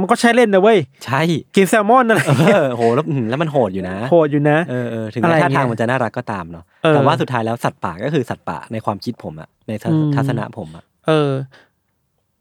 [0.00, 1.20] มันก็ใช้เล่นนะเว้ยใช่
[1.56, 11.30] กินแซลมอนอะไรเอเงี้ยอโหแล้วอืมแล้วมันโหดอยู่นะโหดอยู่นะ เออเออถึงอะไรแม้ท่าเงี้ยทางมันจะน่ารักก็ตามเนาะเออแต่ว่าสุดท้ายแล้วสัตว์ป่าก็คือสัตว์ป่าในความคิดผมอะในทัศอืม ทัศนะผมอะเออ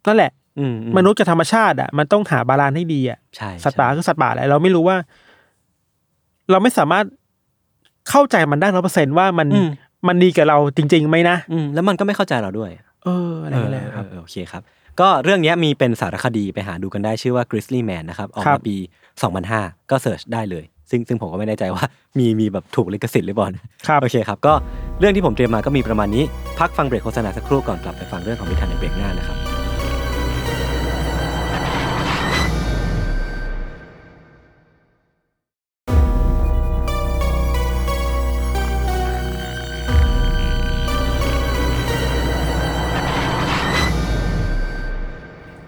[0.06, 0.43] นั่นแหละอื
[0.74, 4.98] มมนุษย์กับธรรมชาติอะมันต้องหา balance ให้ดีอะใช่สัตว์ป่าใช่คือสัตว์ป่าแหละเราไม่รู้ว่า
[6.52, 7.06] เราไม่สามารถ
[8.10, 9.70] เข้าใจมันได้ร้อยเปอร์เซ็นต์ว่ามันอืม
[10.08, 12.72] มันดีกับเราจริงๆไหมนะอืมแล้วมันก็ไม่เข้าใจเราด้วย
[13.04, 14.62] เอออะไรนั่นแหละครับเออเออโอเคครับ
[15.00, 18.76] ก็เรื่องเนี้ยมีเป็นสารคดีไปหาดูกันได้ชื่อว่า Grizzly Man นะครับ ออกมาครับปี
[19.34, 21.84] 2005 ก็เสิร์ชได้เลย ซึ่งซึ่งผมก็ไม่แน่ใจว่า
[22.20, 24.54] มีมีแบบถูกลิขสิทธิ์หรือเปล่านะครับโอเคครับ ก็
[25.00, 26.24] เรื่องที่ผมเตรียมมาก็มีประมาณนี้
[26.60, 29.53] พักฟังเบรกโฆษณาสักครู่ก่อนกลับไปฟังเรื่องของนิทานในเบรกหน้านะครับ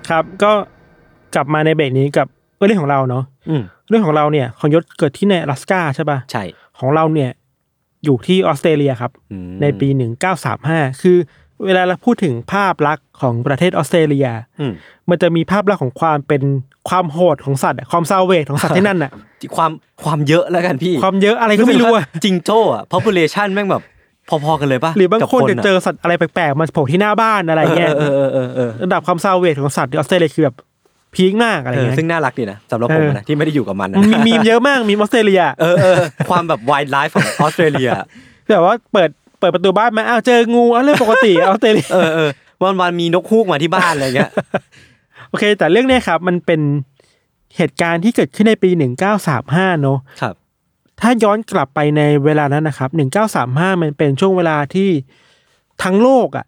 [0.10, 0.52] ครับ ก็
[1.36, 2.28] กลับมาในเบรกนี้กับ
[2.66, 6.44] เรื่องของเราเนาะอืมเรื่องของเราเนี่ยของยศเกิดที่ในอลาสกาใช่ป่ะใช่
[6.80, 7.30] ของเราเนี่ย
[8.04, 11.18] อยู่ที่ออสเตรเลียครับอืมในปีหนึ่งเก้าสามห้าคือ
[11.66, 14.28] เวลาเราพูดถึงภาพลักษณ์ของประเทศออสเตรเลีย
[14.60, 14.74] อืม
[15.10, 16.42] มันจะมีภาพลักษณ์ของความเป็น
[16.90, 19.12] ความโหดของสัตว์อะความซาเวทของสัตว์ที่นั่นอะ
[19.56, 19.72] ความ
[20.04, 23.84] ความเยอะแล้วกันพี่ ความเยอะอะไรก็ไม่รู้อะจิงโจ้อะ population แม่งแบบ
[24.30, 30.56] พอๆกันเลยปะหรือบางกับคนจะอะเจอสัตว์อะไรแปลกๆมาโผล่ที่หน้าบ้านอะไรเงี้ยเออเออเออเออระดับความซาเวทของสัตว์ที่ออสเตรเลียคือแบบ
[31.16, 35.96] พีคมากอะไรเออเงี้ยซึ่งน่ารักดีนะสำหรับผมเออนะที่ไม่ได้อยู่กับมันนะมีมีมเยอะมากมีมออสเตรเลียเออเออ
[36.30, 37.90] ความแบบ wild life ของออสเตรเลีย
[38.52, 39.10] แบบว่าเปิด
[39.40, 42.30] เปิดประตูบ้านมาอ้าวเจองูอ้าวเรื่องปกติออสเตรเลียเออเออ
[42.62, 44.32] วันวันๆมีนกฮูกมาที่บ้านอะไรเงี้ย
[45.30, 46.62] โอเค แต่เรื่องเนี้ยครับ มันเป็น
[47.58, 50.36] เหตุการณ์ที่เกิดขึ้นในปีหนึ่งเก้าสามห้าเนอะครับ
[51.02, 54.90] ถ้าย้อนกลับไปในเวลานั้นนะครับหนึ่งเก้าสามห้ามันเป็นช่วงเวลาที่
[55.84, 56.46] ทั้งโลกอะ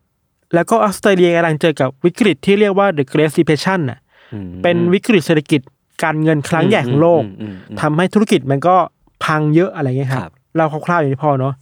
[0.55, 3.99] แล้วก็ออสเตรเลียกำลังเจอกับวิกฤตที่เรียกว่า the Great Depression น่ะ
[4.33, 5.61] อืมเป็นวิกฤตเศรษฐกิจ
[6.03, 8.75] การเงินครั้งใหญ่ของโลกอืมอืมอืมทำให้ธุรกิจมันก็
[9.25, 11.53] พังเยอะอะไรเงี้ยคครัรับบเราคร่าวๆอย่างนี้พอเนาะ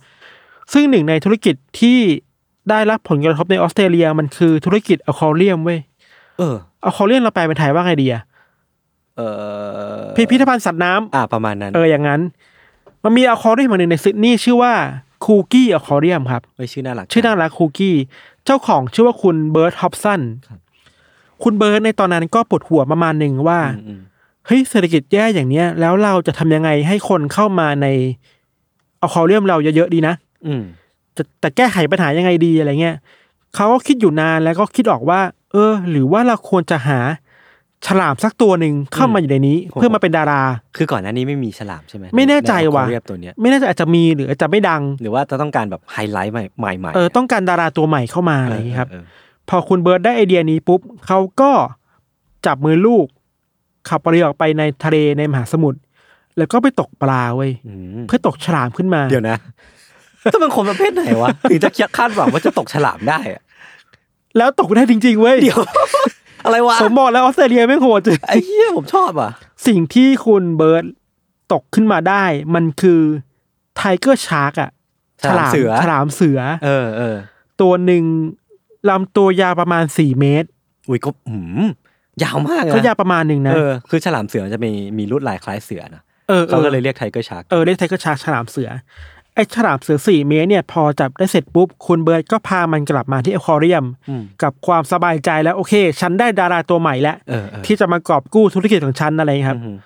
[0.73, 1.99] ซึ่งหนึ่งในธุรกิจที่
[2.69, 5.79] ได้รับผลกระทบในออสเตรเลียมันคือธุรกิจอะคอเรียมเว้ย
[6.37, 8.23] เอออะคอเรียมเราแปลเป็นไทยว่าไงดีอะ
[9.17, 9.21] เอ
[10.01, 12.21] อพิพิธภัณฑ์สัตว์น้ำอ่าประมาณนั้น เอออย่างนั้น
[13.05, 14.73] มันมีอะคอเรียมมาหนึ่งในซิดนีย์ชื่อว่า
[15.25, 17.95] คูกี้อะคอเรียมครับเฮ้ยชื่อน่ารักชื่อน่ารักคูกี้
[18.45, 20.59] เจ้าของชื่อว่าคุณเบิร์ตฮอปสันครับ
[21.43, 23.99] คุณเบิร์ตในตอนนั้นก็ปวดหัวประมาณหนึ่งว่าอืมอืม
[24.45, 27.87] เฮ้ยเศรษฐกิจแย่อย่างเนี้ย แล้วเราจะทำยังไงให้คนเข้ามาใน
[29.01, 30.13] อะคอเรียมเราเยอะๆดีนะ
[30.45, 30.63] อืม
[31.15, 32.95] จะแต่แก้ไขปัญหายังไงดีอะไรเงี้ย
[33.55, 35.19] เขาก็คิดอยู่นานแล้วก็คิดออกว่า
[35.51, 36.99] เออ หรือว่าเราควรจะหา
[37.87, 40.41] ฉลามสักตัวหนึ่งเข้ามาอยู่ในนี้ เพื่อมาเป็นดารา
[40.77, 49.03] คือก่อนหน้านี้ไม่มีฉลามใช่ไหมไม่แน่ใจว่ะเรียบตัวเนี้ยไม่แน่าจะอาจจะมีหรืออาจจะไม่ดัง หรือว่าจะต้องการแบบไฮไลท์ใหม่ใหม่ใหม่เออต้องการดาราตัวใหม่เข้ามาอะไรอย่างนี้ครับเออ
[49.49, 51.51] พอคุณเบิร์ดได้ไอเดียนี้ปุ๊บเขาก็
[52.45, 53.05] จับมือลูก
[53.89, 55.79] ขับเรือออกไปในทะเลในมหาสมุทร
[56.37, 59.37] แล้วก็ไปตกปลาเว้ยอืมเพื่อตกฉลามขึ้นมาเดี๋ยวนะ
[60.31, 63.41] ถ้าเป็นคนประเภทไหนวะถึงจะคาดหวังว่าจะตกฉลามได้อะ
[64.37, 65.59] แล้วตกได้จริงๆเว้ยเดี๋ยว
[66.45, 69.31] อะไรวะผมบอกแล้วออสเตรเลียแม่งโหดจริงไอ้เหี้ยผมชอบอะ
[69.67, 70.85] สิ่งที่คุณเบิร์ด
[71.53, 72.23] ตกขึ้นมาได้
[72.55, 73.01] มันคือ
[73.75, 74.69] tiger shark อะ
[75.23, 77.17] ฉลามเสือฉลามเสือ เออเออ
[77.61, 78.03] ตัวหนึ่ง
[78.89, 80.47] ลำตัวยาวประมาณสี่เมตร
[80.89, 81.63] อุ้ยก็หืม
[82.23, 88.69] ยาวมากอะก็ยาวประมาณหนึ่งนะเออคือฉลามเสือมันจะมีมีลวดลายคล้ายเสือนะเออเขาก็เลยเรียก tiger sharkเออเรียก tiger shark ฉลามเสือ
[89.35, 99.77] ไอ้ฉลามเสือสี่เมตรเนี่ยพอจับได้เสร็จปุ๊บ คุณเบิร์ดก็พามันกลับมาที่อควาเรียมอืมกับความสบายใจแล้วโอเค ฉันได้ดาราตัวใหม่แล้วเออเออที่จะมากอบกู้ธุรกิจของฉันอะไรครับอืม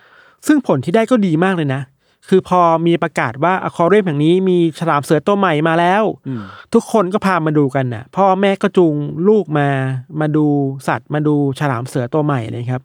[0.48, 1.82] ซึ่งผลที่ได้ก็ดีมากเลยนะ
[2.28, 6.42] คือพอมีประกาศว่าอควาเรียมแห่งนี้มีฉลามเสือตัวใหม่มาแล้วอืม
[6.74, 8.96] ทุกคนก็พามาดูกันน่ะ พ่อแม่ก็จูง
[9.28, 9.68] ลูกมา
[10.22, 10.46] มาดู
[10.88, 12.82] สัตว์มาดูฉลามเสือตัวใหม่นะครับ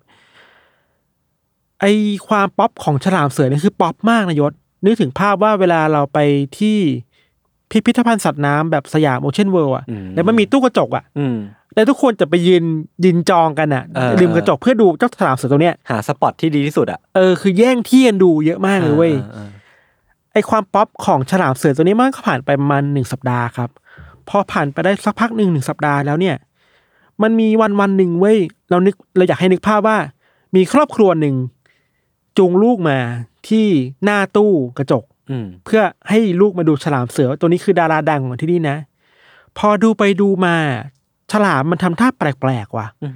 [1.81, 1.85] ไอ้
[2.29, 4.53] ความป๊อปของฉลามเสือนี่คือป๊อปมากนะยศ
[4.85, 6.19] นึกถึงภาพว่าเวลาเราไป
[6.59, 6.79] ที่
[7.71, 11.37] พิพิธภัณฑ์สัตว์น้ำแบบ Siam Ocean World อะอืมแล้วมันมีตู้กระจกอะอืม
[11.75, 12.65] แล้วทุกคนจะไปยืน
[13.05, 19.49] ยืนจ้องกันอะเออริมกระจกเพื่อดูเจ้าฉลามเสือตัวเนี้ยหา spot ที่ดีที่สุดอะเออคือแย่งที่กันดูเยอะมากเลยเว้ยอ่า
[20.33, 23.71] ไอ้ความป๊อปของฉลามเสือตัวนี้มันก็ผ่านไปประมาณหนึ่งสัปดาห์ครับ
[24.29, 26.37] พอผ่านไปได้สักพักหนึ่งหนึ่งสัปดาห์แล้วเนี่ย
[27.23, 28.39] มันมีวันวันหนึ่งเว้ย
[28.71, 29.99] เรานึกเราอยากให้นึกภาพว่า
[30.57, 31.35] มีครอบครัวหนึ่ง
[32.39, 32.99] จูงลูกมา
[33.49, 33.67] ที่
[34.05, 38.77] หน้าตู้กระจกอืมเพื่อให้ลูกมาดูฉลามเสือว่าตัวนี้คือดาราดังของที่นี่นะ
[39.59, 40.57] พอดูไปดูมา
[41.33, 43.13] ฉลามมันทำท่าแปลกๆว่ะอืม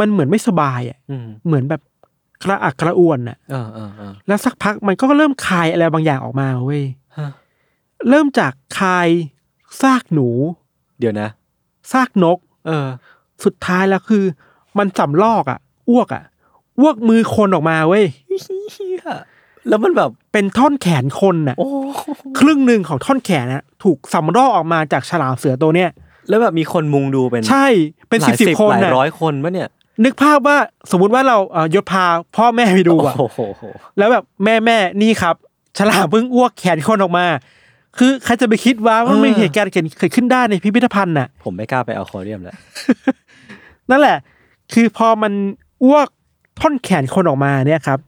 [0.00, 1.82] มันเหมือนไม่สบายอะอืมเหมือนแบบ
[2.42, 6.82] กระอักกระอ่วนอะเออเออเออแล้วสักพักมันก็เริ่มคายอะไรบางอย่างออกมาเว้ย
[7.18, 7.30] ฮะ
[8.08, 9.08] เริ่มจากคาย
[9.82, 10.28] ซากหนู
[10.98, 11.28] เดี๋ยวนะ
[11.92, 12.88] ซากนก เออ
[13.44, 14.24] สุดท้ายแล้วคือ
[14.78, 15.58] มันสำลอกอะ
[15.90, 16.24] อ้วกอะ
[16.80, 18.04] อ้วกมือคนออกมาเว้ย
[18.72, 19.02] เฮีย
[19.68, 21.68] แล้วมันแบบเป็นท่อนแขนคนน่ะโอ้
[22.38, 25.90] ครึ่งหนึ่งของท่อนแขนนะถูกสำลอกออกมาจากฉลามเสือตัวเนี้ย
[26.28, 27.66] แล้วแบบมีคนมุงดูเป็นใช่
[28.08, 29.68] เป็นหสิลาบยสิบคนหลายน่ะร้อยคนปะเนี่ย
[30.04, 30.56] นึกภาพว่า
[30.90, 32.04] สมมุติว่าเราเอ่อยศพา
[32.36, 33.38] พ่อแม่ไปดูอะโอ้โห
[33.98, 35.34] แล้วแบบแม่แม่นี่ครับ
[35.78, 37.26] ฉลามเพิ่งอ้วกแขนคนออกมา
[37.98, 42.56] คือใครจะไปคิดว่าว่ามันมีเหตุการณ์เกิดขึ้นได้ในพิพิธภัณฑ์น่ะ ผมไม่กล้าไปเอาคอเรียมแล้ว
[43.90, 44.16] นั่นแหละ
[44.72, 45.32] คือพอมัน
[45.84, 46.08] อ้วก
[46.60, 47.98] ท่อนแขนคนออกมาเนี่ยครับ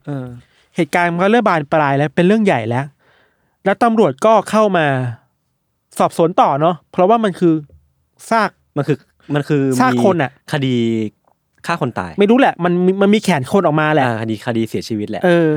[0.75, 2.85] เออเหตุการณ์มันก็เริ่มบานปลายแล้วเป็นเรื่องใหญ่แล้ว
[3.65, 4.85] แล้วตำรวจก็เข้ามา
[5.99, 7.53] สอบสวนต่อเนาะเพราะว่ามันคือ
[8.29, 8.97] ซาก มันคือ
[9.33, 10.75] มันคือซากคนอะ คดี
[11.65, 15.49] ฆ่าคนตาย ไม่รู้แหละ มันมีมันมีแขนคนออกมาแหละ อ่าคดีคดีเสียชีวิตแหละเออ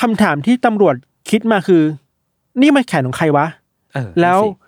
[0.00, 0.94] คำถามที่ตำรวจ
[1.30, 1.82] คิดมาคือ
[2.60, 3.46] นี่มันแขนของใครวะ
[3.94, 4.58] เออแล้วนั่นสิ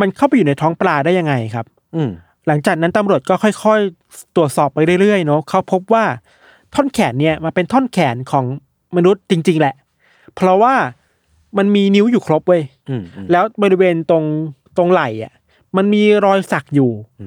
[0.00, 2.10] มันเข้าไปอยู่ในท้องปลาได้ยังไงครับ อืม
[2.46, 6.04] หลังจากนั้นตำรวจก็ค่อย ๆ ตรวจสอบไปเรื่อยๆเนาะเขาพบว่า
[6.74, 8.44] ท่อนแขนเนี่ยมันเป็นท่อนแขนของ
[8.96, 9.74] มนุษย์จริง ๆ แหละ
[10.34, 10.74] เพราะว่า
[11.58, 14.24] มันมีนิ้วอยู่ครบเว้ยอืมอืมแล้วบริเวณตรง
[14.76, 15.32] ตรงไหล่อะ
[15.76, 17.26] มันมีรอยสักอยู่อื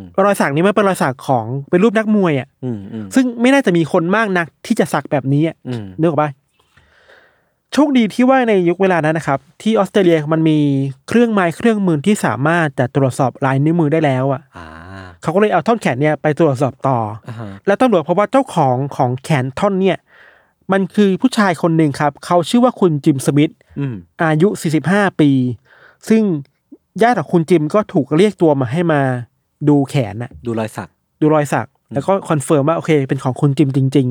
[0.00, 6.30] มรอยสักนี้มันเป็นรอยสักของเป็นรูปนักมวยอะอืมอืมซึ่งไม่น่าจะมีคนมากนักที่จะสักแบบนี้อะอืมนึกออกปะ
[7.72, 10.58] โชคดีที่ว่าในยุคเวลานั้นนะครับ ที่ออสเตรเลียมันมี
[11.08, 14.66] เครื่องไม้เครื่องมือที่สามารถจะตรวจสอบลายนิ้วมือได้แล้วอะอ่า
[15.22, 19.98] เขาก็เลยเอาท่อนแขนเนี่ยไปตรวจสอบต่ออ่าฮะแล้วตำรวจพบว่าเจ้าของของแขนท่อนเนี่ย
[20.72, 24.48] มันคือผู้ชายคนหนึ่งครับ เขาชื่อว่าคุณจิมสมิธอืมอายุ
[24.84, 25.30] 45 ปี
[26.08, 26.22] ซึ่ง
[27.02, 29.00] ญาติของคุณจิมก็ถูกเรียกตัวมาให้มา
[29.68, 30.88] ดูแขนน่ะ ดูรอยสัก
[31.20, 34.08] ดูรอยสัก แล้วก็ confirm ว่าโอเค เป็นของคุณจิมจริง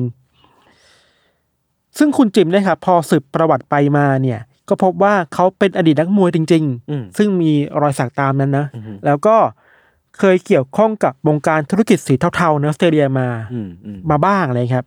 [0.78, 14.86] ๆ ซึ่งคุณจิมเนี่ยนะครับพอสืบประวัติไปมาเนี่ย ก็พบว่าเขาเป็นอดีตนักมวยจริงอืมๆซึ่งมีรอยสักตามนั้นนะอือฮึแล้วก็เคยเกี่ยวข้องกับวงการธุรกิจสีเทาๆในออสเตรเลียมาอืมอืมมาบ้างอะไรครับ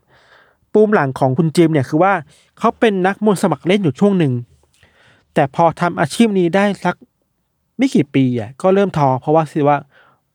[0.73, 2.13] ปูมหลังของคุณจิมเนี่ยคือว่า
[2.59, 4.33] เขาเป็นนักมวยสมัครเล่นอยู่ช่วงหนึ่ง
[5.33, 6.95] แต่พอทำอาชีพนี้ได้สัก
[7.77, 9.77] ไม่กี่ปีอะก็เริ่มท้อเพราะว่าสิว่า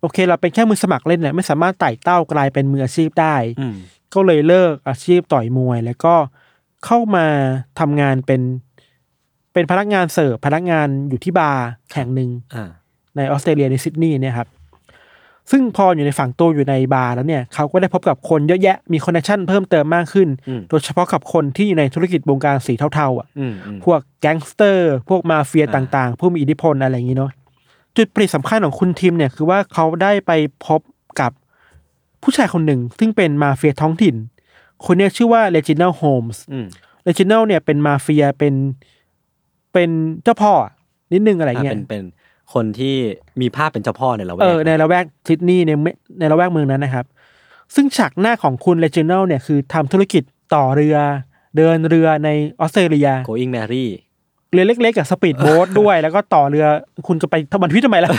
[0.01, 3.75] โอเค เราเป็นแค่มือสมัครเล่นเนี่ยไม่สามารถไต่เต้ากลายเป็นมืออาชีพได้อืม
[4.15, 6.15] ก็เลยเลิกอาชีพต่อยมวย แล้วก็
[6.85, 7.27] เข้ามา
[7.81, 8.41] ทำงานเป็น
[9.53, 12.71] เป็นพนักงานเสิร์ฟพนักงานอยู่ที่บาร์แห่งหนึ่งอ่า
[13.17, 14.49] ในออสเตรเลียในซิดนีย์เนี่ยครับ
[15.51, 27.31] ซึ่งพออยู่ในฝังตัวอยู่ในบาร์แล้วเนี่ยเขาก็ได้พบกับคนเยอะแยะมี connection เพิ่มเติมมากขึ้นอืมโดยเฉพาะกับคนที่อยู่ในธุรกิจวงการสีเทาๆอะอืมอืมพวกแก๊งสเตอร์ พวกมาเฟียอ่าต่างๆ ผู้มีอิทธิพลอะไรอย่างนี้เนาะ
[27.97, 30.33] จุดเปลี่ยนสำคัญของคุณจิมเนี่ยคือว่าเขาได้ไป
[30.67, 30.81] พบ
[31.21, 31.31] กับ
[32.23, 34.15] ผู้ชายคนหนึ่ง ซึ่งเป็นมาเฟียท้องถิ่น
[34.85, 36.67] คนเนี้ชื่อว่าเลจิน a l โฮมส์อืม
[37.05, 38.55] เลจิน a l เนี่ยเป็นมาเฟียเป็น
[39.73, 39.91] เป็น
[40.23, 40.73] เจ้าพ่ออะ
[41.13, 42.05] นิดนึงอะไรอ่าเงี้ยเป็นเป็น
[42.55, 42.97] คนที่
[43.41, 45.87] มีภาพเป็นเจ้าพ่อในละแวกเออในละแวกซิดนีย์ในเม
[46.19, 47.07] ในละแวกเมืองนั้นนะครับ
[47.75, 50.23] ซึ่งฉากหน้าของคุณเลจิน a l เนี่ยคือทำธุรกิจ
[50.55, 50.97] ต่อเรือ
[51.57, 52.29] เดินเรือใน
[52.61, 53.91] ออสเตรเลีย Going Merry
[54.53, 56.67] เรือเล็กๆกับสปีดโบ๊ทด้วย แล้วก็ต่อเรือ
[57.07, 58.11] คุณจะไปทำ One Piece ทำไมล่ะ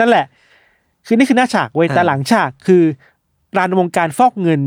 [0.00, 0.24] นั่นแหละ
[1.06, 2.82] คือนี่คือหน้าฉากเว้ยอ่าแต่หลังฉากคือ
[3.56, 4.60] ร้านวงการฟอกเงิน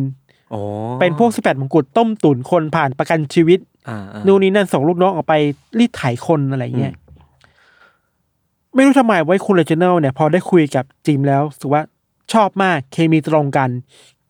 [0.52, 0.60] โอ้
[1.00, 3.60] เป็นพวกสิบแปดมงกุฎต้มตุ๋นคนผ่านประกันชีวิต
[3.90, 5.34] อ่าอ่านู่นนี่นั่นส่งลูกน้องออกไป
[5.80, 6.94] รีดไถคนอะไรเงี้ย
[8.76, 11.82] ไม่รู้ทำไมไว้คุณเลเจเนลเนี่ยพอได้คุยกับจิมแล้วสึกว่า
[12.34, 13.70] ชอบมากเคมีตรงกัน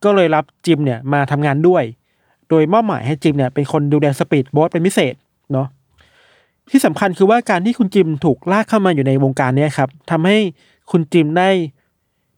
[0.04, 1.84] ก็เลยรับจิมเนี่ยมาทำงานด้วย
[2.50, 5.14] โดยมอบหมายให้จิมเนี่ยเป็นคนดูแลสปีดโบ๊ทเป็นพิเศษ
[5.52, 5.68] เนาะ
[6.72, 10.38] ที่สำคัญคือว่าการที่คุณจิมถูกลากเข้ามาอยู่ในวงการเนี้ยครับทำให้
[10.92, 11.50] คุณจิมได้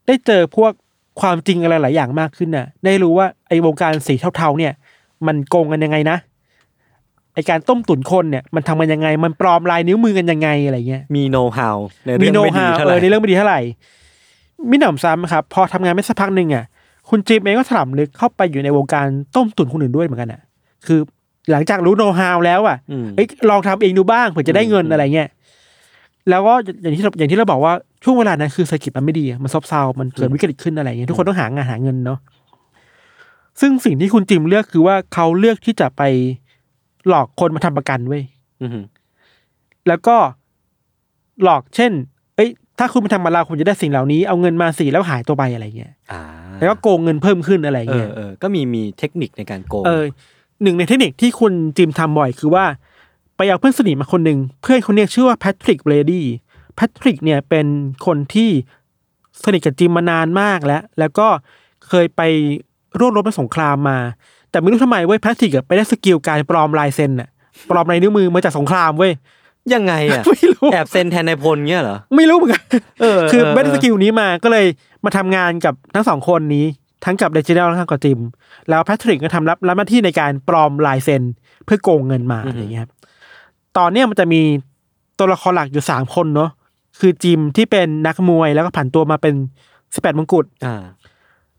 [0.06, 0.72] ได้เจอพวก
[1.20, 4.72] ความจริงอะไรหลายอย่างมากขึ้นน่ะ ได้รู้ว่าไอ้วงการสีเทาๆเนี่ย
[5.26, 6.16] มันโกงกันยังไงนะ
[7.36, 13.60] ไอการต้มตุ๋นคนเนี่ยมันทำกันยังไง มันปลอมลายนิ้วมือกันยังไงอะไรเงี้ยมีโน้ตฮาวในมีเรื่องโน้ไม่ตดีฮาวเท่าเอไหร่อในเรื่องไม่ดีเท่าไหร่
[14.70, 16.64] มิหนำซ้ำครับ พอทำงานไม่สักพักหนึ่งอะ
[17.08, 19.06] คุณจิมเองก็ถลำลึกเข้าไปอยู่ในวงการ
[19.36, 20.40] ต้มตุ๋นคนอื่นด้วยเหมือนกันอะ
[20.86, 21.00] คือ
[21.50, 25.28] หลังจากรู้โน้ตฮาวแล้วอะอืม เอ้ยลองทำเองดูบ้างเผื่อจะได้เงินอืม อะไรเงี้ย
[26.30, 27.72] แล้วก็อย่างที่เราอย่างที่เราบอกว่า
[28.04, 32.18] ช่วงเวลานั้นคือเศรษฐกิจมันไม่ดีอะมันซบเซามันเกิดวิกฤตขึ้นอะไรอย่างเงี้ยทุกคนต้องหางานหาเงินเนาะ
[33.60, 36.02] ซึ่งสิ่งที่คุณจิมเลือกคือว่าเขาเลือกที่จะไป
[37.08, 38.22] หลอกคนมาทำประกันเว้ย
[38.62, 38.84] อือหือ
[39.88, 40.16] แล้วก็
[41.42, 41.92] หลอกเช่น
[42.36, 46.22] เอ้ย ถ้าคุณไปทำมาลาคุณจะได้สิ่งเหล่านี้เอาเงินมาสิแล้วหายตัวไปอะไรเงี้ยอ่า
[46.58, 50.04] แล้วก็โกงเงินเพิ่มขึ้นอะไรเอเงี้อยเออก็มีมีเทคนิคในการโกงเออ
[50.62, 52.64] หนึ่งในเทคนิคที่คุณจิมทำบ่อยคือว่า
[53.36, 56.26] ไปเอาเพื่อนสนิทมาคนหนึ่งเพื่อนคนเนี้ยชื่อว่าแพทริกเบรดี้
[56.76, 57.66] แพทริกเนี่ยเป็น
[58.06, 58.50] คนที่
[59.44, 61.28] สนิทกับจิมมานานมากแล้ว แล้วก็
[61.88, 62.22] เคยไป
[63.00, 63.98] ร่วมรบในสงครามมา
[64.56, 67.28] แต่ไม่รู้ทำไมเว้ยแพทริกอะไปได้ skill การปลอมลายเซ็นอะ
[67.70, 69.12] ปลอมลายนิ้วมือมาจากสงครามเว้ย
[69.74, 72.62] ยังไงอะไม่รู้แอบเซ็นแทนนายพลเงี้ยเหรอไม่รู้เหมือนกัน
[73.00, 74.66] เออคือเออไม่ได้ skill นี้มาก็เลย
[75.04, 76.66] มาทำงานกับทั้งสองคนนี้
[77.04, 78.20] ทั้งกับเรจิเนลและทั้งกับจิม
[78.68, 81.22] แล้วแพทริกก็ทำรับรับหน้าที่ในการปลอมลายเซ็น
[81.64, 82.92] เพื่อโกงเงินมาอย่างเงี้ยครับ
[83.76, 84.40] ตอนเนี้ยมันจะมี
[85.18, 86.50] ตัวละครหลักอยู่สามคนเนาะ
[87.00, 89.34] คือจิมที่เป็นนักมวยแล้วก็ผันตัวมาเป็น
[89.94, 90.82] สิบแปดมงกุฎอ่า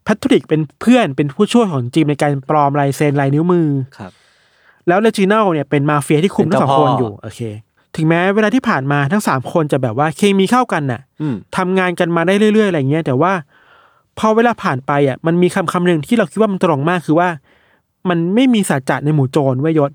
[0.07, 4.11] แพทริกเป็นเพื่อนเป็นผู้ช่วยของจิมในการปลอมลายเซ็นลายนิ้วมือครับ
[4.87, 7.41] แล้วเรจิเนลเนี่ยเป็นมาเฟียที่คุมเป็นทั้งเจ้าสองคนพ่ออยู่โอเค
[7.95, 13.31] ถึงแม้เวลาที่ผ่านมาทั้งสามคนจะแบบว่าเคมีเข้ากันน่ะอืมทำงานกันมาได้เรื่อยๆอะไรเงี้ยแต่ว่า
[14.19, 17.29] พอเวลาผ่านไปอะมันมีคำคำหนึ่งที่เราคิดว่ามันตรงมากคือว่า
[18.09, 19.91] มันไม่มีสัจจะในหมู่โจรเว้ยยศ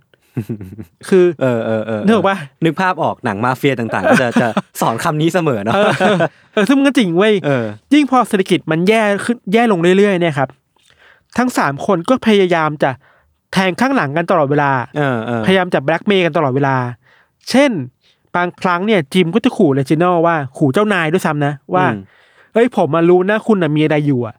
[1.08, 4.48] คือเออเออเออนึกออกปะนึกภาพออกหนังมาเฟียต่างๆ ก็จะจะ
[4.80, 6.18] สอนคำนี้เสมอเนาะเออเออ
[6.52, 7.64] เออซึ่งมันก็จริงเว้ยเออ
[7.94, 10.48] ยิ่งพอเศรษฐกิจมันแย่ขึ้นแย่ลงเรื่อยๆเนี่ยครับ
[11.38, 12.90] ทั้งสามคนก็พยายามจะ
[13.52, 16.76] แทงข้างหลังกันตลอดเวลาเออเออพยายามจะแบล็กเมย์กันตลอดเวลา
[17.50, 17.70] เช่น
[18.36, 22.00] บางครั้งเนี่ยจิมก็จะขู่เลจิโนว่าขู่เจ้านายด้วยซ้ำนะว่าอืม
[22.54, 24.34] เอ้ยผมมารู้นะคุณน่ะมีอะไรอยู่อะ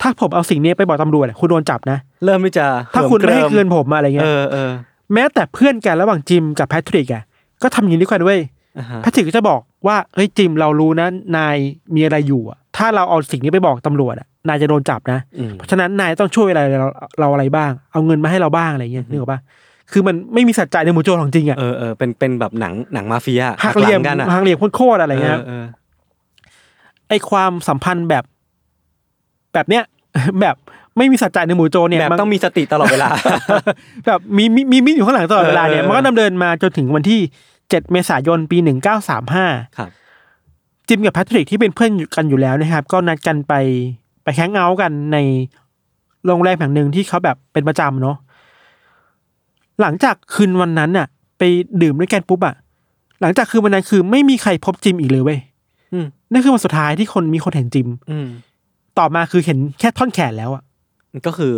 [0.00, 4.70] ถ้าผมเอาสิ่งนี้ไปบอกตำรวจอะคุณโดนจับนะ เริ่มที่จะถ้าคุณไม่ให้หิเงินผมอะอะไรเงี้เอยอเออ
[5.12, 7.22] แม้แต่เพื่อนกันระหว่างจิมกับแพทริกอะ
[7.62, 8.40] ก็ทำอย่างนี้ด้วยกันเว้ย
[8.78, 11.56] อ่าฮะแพทริกก็จะบอกว่าเฮ้ยจิมเรารู้นะนาย
[11.94, 16.88] มีอะไรอยู่อะถ้าเราเอาสิ่งนี้ไปบอกตำรวจอะนายจะโดนจับนะอืมเพราะฉะนั้นนายต้องช่วยอะไรเรา
[17.20, 19.40] เราอะไรบ้าง เอาเงินมาให้เราบ้างอะไรเงี้ยนึกออกปะ
[19.92, 25.64] คือมันไม่มีสัจจะในหมู่โจรของจริงอะเออเออเป็นเป็นแบบหนังหนังมาเฟียหักเหลี่ยมลังกันอะหักเหลี่ยมโคตรๆอะไรเงี้ยครับเออ
[27.08, 28.24] ไอความสัมพันธ์แบบ
[29.54, 29.82] แบบเนี้ย
[30.40, 30.56] แบบ
[30.96, 33.08] ไม่มีสัจจะในหมู่โจรเออเนี่ยแบบมันต้องมีสติตลอดเวลา
[34.06, 37.20] แบบมีมีมีมิดอยู่ข้างหลังตลอดเวลาเนี่ยเออมันก็ดำเนินมาจนถึงวันที่
[37.56, 38.58] 7เมษายนปี
[39.18, 39.90] 1935ครับ
[40.88, 43.52] จิมกับแพทริกที่เป็นเพื่อนอยู่กันอยู่แล้วนะครับ ก็นัดกันไป
[44.22, 45.18] ไปแฮงเอาท์กันใน
[46.26, 48.16] โรงแรมแห่งหนึ่งที่เขาแบบเป็นประจำเนาะ
[49.80, 51.06] หลังจากคืนวันนั้นน่ะ
[51.38, 51.42] ไป
[51.82, 52.54] ดื่มด้วยกันปุ๊บอะ
[53.20, 55.38] หลังจากคืนวันนั้นคือไม่มีใครพบจิมอีกเลยเว้ย
[55.92, 58.26] อืมนั่นคือวันสุดท้ายที่คนมีคนเห็นจิม อืม
[58.98, 60.62] ต่อมาคือเห็นแค่ท่อนแขนแล้วอะ
[61.26, 61.54] ก็คือ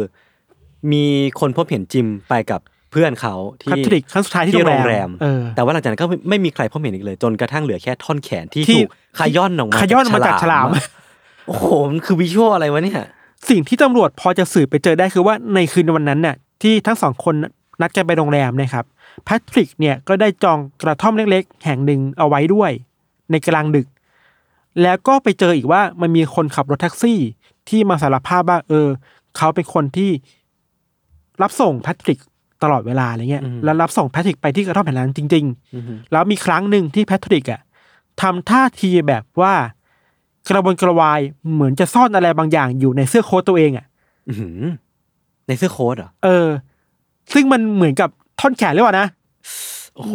[0.93, 1.05] มี
[1.41, 2.61] คนพบเห็นจิมไปกับ
[2.93, 10.85] เพื่อนเขาที่แพทริกครั้งสุดท้ายที่ที่โรโรงงแรแรมมเออแต่ว่าหลังจากนั้นก็ไม่ไม่มีใครพบเห็นอีกเลย จนกระทั่งเหลือแค่ท่อนแขนที่ที่ถูกขย้อนออกมาขย้อนออกมาจากฉลามอะ
[11.47, 13.01] โอ้โห มันคือวิชวลอะไรวะเนี่ย
[13.49, 17.35] สิ่งที่ตำรวจพอจะสืบไปเจอได้คือว่าในคืนวันนั้นน่ะที่ทั้งสองคน
[17.81, 18.85] นัดกันไปโรงแรมเนะครับ
[19.25, 22.71] แพทริกเนี่ยก็ได้จองกระท่อมเล็ก ๆ แห่งหนึ่งเอาไว้ด้วย
[23.31, 23.87] ในกลางดึก
[24.83, 27.19] แล้วก็ไปเจออีกว่ามันมีคนขับรถแท็กซี่
[27.69, 28.89] ที่มาสารภาพว่าเออ
[29.37, 30.11] เขาเป็นคนที่
[31.43, 32.19] รับส่งแพทริก
[32.63, 37.61] ตลอดเวลาอะไรเงี้ยอืมแล้วรับส่งแพทริกไปที่กระท่อมแห่งนั้นจริงๆอือฮึแล้วมีครั้งหนึ่งที่แพทริกอะ
[38.23, 39.55] ทำท่าทีแบบว่า
[40.49, 41.21] กระวนกระวาย
[41.55, 43.87] เหมือนจะซ่อนอะไรบางอย่างอยู่ในเสื้อโค้ทตัวเองอะ
[44.29, 44.61] อื้อหือ
[45.49, 46.49] ในเสื้อโค้ทเหรอเออ
[47.33, 48.09] ซึ่งมันเหมือนกับ
[48.41, 49.26] ท่อนแขนหรือเปล่านะโอ้โห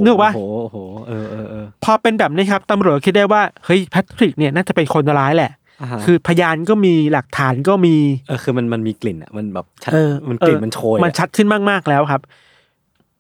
[0.04, 0.78] นึกออกปะโอ้โหโอ้โห
[1.08, 5.52] เออเออเออพอเป็นแบบนี้ครับตำรวจคิดได้ว่าเฮ้ยแพทริกเนี่ยน่าจะเป็นคนร้ายแหละ
[5.82, 7.96] อ่าฮะคือพยานก็มีหลักฐานก็มี
[8.28, 12.22] เออคือมันมันมีกลิ่นอะมันแบบชัดเออมันกลิ่นเออมันโชยมันอะชัดขึ้นมากๆแล้วครับ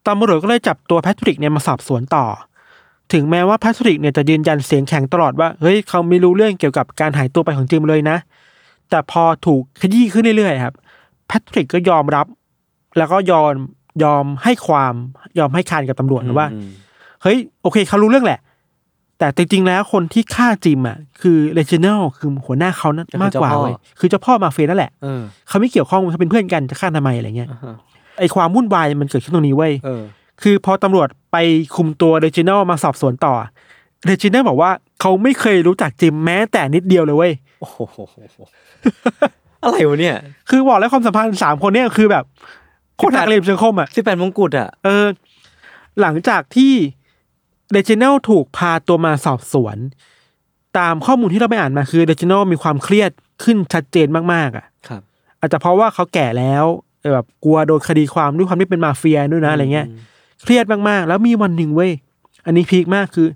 [0.07, 2.25] ตำรวจก็เลยจับตัวแพทริกเนี่ยมาสอบสวนต่อ
[3.13, 8.17] ถึงแม้ว่าแพทริกเนี่ยจะยืนยันเสียงแข็งตลอดว่าเฮ้ยเขาไม่รู้เรื่องเกี่ยวกับการหายตัวไปของจิมเลยนะ
[8.89, 10.75] แต่พอถูกขยี้ขึ้นเรื่อยๆครับ
[11.27, 12.27] แพทริกก็ยอมรับ
[12.97, 13.51] แล้วก็ยอม
[14.03, 14.93] ยอมให้ความ
[15.39, 16.69] ยอมให้การกับตำรวจนะว่าอืม
[17.21, 18.39] เฮ้ย โอเคเขารู้เรื่องแหละ
[19.19, 27.75] แต่จริงๆแล้วคนที่ฆ่าจิมอะคือเรจิเนลคือหัวหน้าเขานั่นมากกว่าเว้ยคือเจ้าพ่อมาเฟียนั่นแหละเออเขาไม่เกี่ยวข้องเขาเป็นเพื่อนกันจะฆ่าทำไมอะไรเงี้ยอ่าฮะ
[28.19, 30.01] ไอความวุ่นวายมันเกิดขึ้นตรงนี้เว้ยเออ
[30.41, 31.37] คือพอตำรวจไป
[31.75, 33.33] คุมตัวเรจิเนลมาสอบสวนต่อ
[34.05, 34.71] เรจิเนลบอกว่า
[35.01, 37.77] เขาไม่เคยรู้จักจิมแม้แต่นิดเดียวเลยเว้ยโอ้โห
[39.63, 40.15] อะไรวะเนี่ย
[40.49, 42.23] คือบอกแล้วความสัมพันธ์สามคนเนี่ยคือแบบ
[42.60, 45.05] โคตรหักเหลี่ยมเชิงคมอะสิบแปดมงกุฎอะเออ
[46.01, 46.73] หลังจากที่
[47.71, 49.77] เรจิเนลถูกพาตัวมาสอบสวน
[50.77, 53.11] ตามข้อมูลที่เราไปอ่านมาคือเรจิเนลมีความเครียด
[53.43, 55.01] ขึ้นชัดเจนมากๆอะครับ
[55.39, 56.65] อาจจะเพราะว่าเขาแก่แล้ว
[57.01, 59.87] เออแบบกลัวโดนคดีความด้วยความที่เป็นมาเฟียด้วยนะอะไรเงี้ย
[60.43, 61.91] เครียดมากๆ แล้วมีวันหนึ่งเว้ย
[62.45, 63.27] อันนี้พีคมากคือ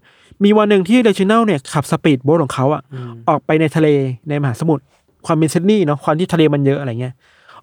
[0.43, 3.88] มีวันหนึ่งที่เรจิเนลเนี่ยขับสปีดโบ๊ทของเขาอะอืมออกไปในทะเล
[4.30, 4.84] ในมหาสมุทร
[5.26, 7.13] ความเป็นซิดนีย์เนาะความที่ทะเลมันเยอะอะไรเงี้ย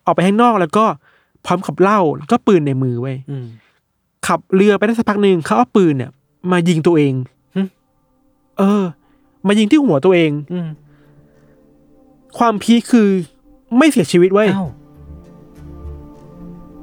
[0.04, 0.84] ออกไปข้างนอกแล้วก็
[1.46, 3.46] พร้อมกับเหล้าแล้วก็ปืนในมือเว้ยอืม
[4.26, 6.10] ขับเรือไปได้สักพักหนึ่งเขาเอาปืนเนี่ย
[6.52, 7.12] มายิงตัวเอง
[7.54, 7.60] หึ
[8.58, 8.82] เออ
[9.46, 10.68] มายิงที่หัวตัวเองอืม
[12.38, 13.08] ความพีคคือ
[13.78, 14.66] ไม่เสียชีวิตเว้ยเอ้า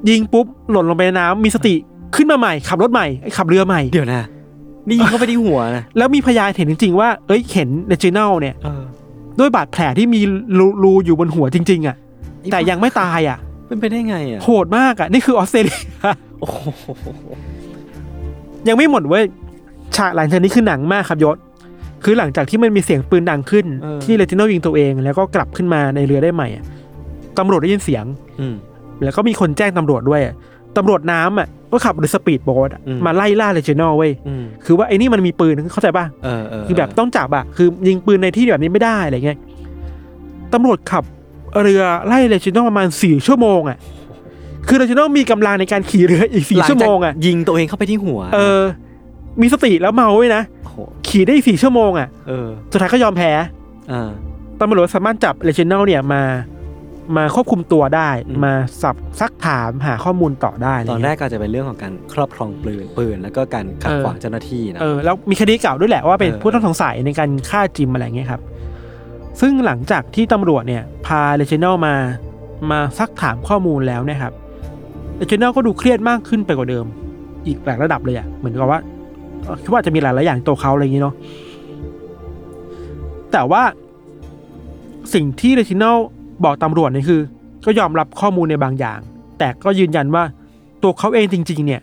[0.08, 1.74] ยิงปุ๊บหล่นลงไปในน้ำมีสติ
[2.16, 4.22] ขึ้นมาใหม่ ขับรถใหม่ไอ้ขับเรือใหม่เดี๋ยวนะ
[4.86, 8.82] นี่ยิงเข้าไปที่หัวนะแล้วมีพยานเห็นจริง ๆ ว่าเอ้ยเห็นเรจิเนลเนี่ยเออ
[9.38, 10.20] ด้วยบาดแผลที่มี
[10.58, 11.96] รูรูอยู่บนหัวจริง ๆ อะ
[12.52, 13.38] แต่ยังไม่ตายอะ
[13.70, 15.80] เป็นไปได้ไงอะโหดมากอะ นี่คือออสเตรเลีย
[16.40, 16.58] โอ้โห
[18.68, 19.24] ยังไม่หมดเว้ย
[19.96, 21.36] ฉากหลังจากนี้คือหนังมากครับยศ
[22.04, 23.66] คือหลังจากที่มันมีเสียงปืนดังขึ้น
[24.04, 26.64] ที่เรจิโนยิงตัวเอง แล้วก็กลับขึ้นมาในเรือได้ใหม่อะ
[27.38, 28.04] ตำรวจได้ยินเสียง
[28.40, 28.54] อืม
[29.02, 30.34] แล้วก็มีคนแจ้งตำรวจด้วยอะ
[30.76, 39.38] ตำรวจน้ำอะก็ขับเรือสปีดโบ๊ทอะอืม มาไล่ล่าเรจิโนเว้ยอืมคือว่าไอ้นี่มันมีปืนเข้าใจป่ะ เออเออคือแบบต้องจับอะคือยิงปืนในที่แบบนี้ไม่ได้อะไรเงี้ย
[40.52, 41.04] ตำรวจขับ
[41.62, 43.78] เรือไล่เรจิโนประมาณสี่ชั่วโมงอะ
[44.68, 48.62] คือเรจิโนมีกำลังในการขี่เรืออีกสี่หลัชั่วจากโมงอะยิงตัวเองเข้าไปที่หัว เออ
[49.40, 50.76] มีสติแล้วเมาไว้ยนะโอ้โห
[51.08, 53.30] ขี่ได้อีกสี่ชั่วโมงอะเออสุดท้ายก็ยอมแพ้
[53.92, 54.10] อ่า
[54.60, 56.22] ตำรวจสามารถจับเรจิโนเนี่ยมา
[57.16, 68.40] มาควบคุมตัวได้อืมมาสับซักถามหาข้อมูลต่อได้ะไรตอนเงี้ยแรกก็จะเป็นเรื่องของการครอบครองปืนปืน แล้วก็การขัดเออขวางเจ้าหน้าที่นะเออแล้วมีคดีเก่าด้วยแหละว่าเป็นเออผู้ต้องสงสัยในการฆ่าจิมอะไรเงี้ยครับ
[69.40, 71.94] ซึ่งหลังจากที่ตำรวจเนี่ยพาเรจิโนมา
[72.70, 74.32] มาซักถามข้อมูลแล้วเนะครับ
[75.16, 76.86] เรจิโนก็ดูเครียดมากขึ้นไปกว่าเดิม
[77.46, 78.80] อีกหลายระดับเลยอะเหมือนกับว่า
[79.44, 81.14] เอ่อคิดว่าจะมีหลายหลายๆอย่างในตัวเขาอะไรอย่างนี้เนาะ
[83.32, 83.62] แต่ว่า
[85.14, 85.84] สิ่งที่เรจิโน
[86.44, 87.20] บอกตำรวจเนี่ยคือ
[87.64, 88.98] ก็ยอมรับข้อมูลในบางอย่าง
[89.38, 90.24] แต่ก็ยืนยันว่า
[90.82, 91.80] ตัวเขาเองจริง ๆ เนี่ย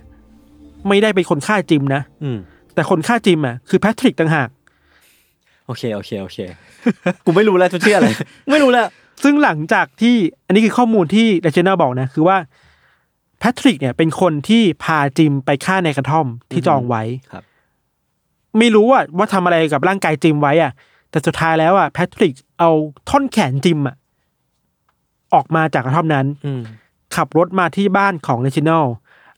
[0.87, 2.37] ไม่ได้เป็นคนฆ่าจิมนะ อืม
[2.73, 4.49] แต่คนฆ่าจิมอะคือแพทริกต่างหาก
[5.65, 6.37] โอเค โอเค โอเค
[7.25, 8.09] กูไม่รู้แล้วจะเชื่ออะไร
[8.51, 8.87] ไม่รู้แล้ว
[9.23, 10.15] ซึ่งหลังจากที่
[10.45, 12.37] อันนี้คือข้อมูลที่เดเจน่าบอกนะ คือว่า
[13.39, 17.43] แพทริกเนี่ยเป็นคนที่พาจิมไปฆ่าในกระท่อมที่จองไว้ครับ
[18.57, 20.71] ไม่รู้ว่าว่าทำอะไรกับร่างกายจิมไว้อะ
[21.09, 22.69] แต่สุดท้ายแล้วอะแพทริกเอา
[23.09, 23.95] ท่อนแขนจิมอะ
[25.33, 26.61] ออกมาจากกระท่อมนั้น อืม
[27.15, 28.71] ขับรถมาที่บ้านของเรจิโน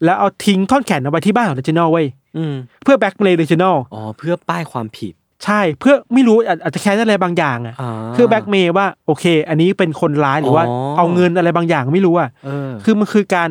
[0.04, 2.06] แล้วเอาทิ้งท่อนแขนเอาไว้ที่บ้านของเรจิโนไว้ย
[2.38, 5.14] อืมเพื่อแบล็กเมย์เรจิโนอ๋อเพื่อป้ายความผิด
[5.46, 13.50] ใช่เพื่อไม่รู้อาจอาจจะแค้นอะไรบางอย่างอะอ่าเพื่อแบล็กเมย์ว่าโอเค อันนี้เป็นคนร้ายหรือว่าอ๋อเอาเงินอะไรบางอย่างไม่รู้อะเออคือมันคือการ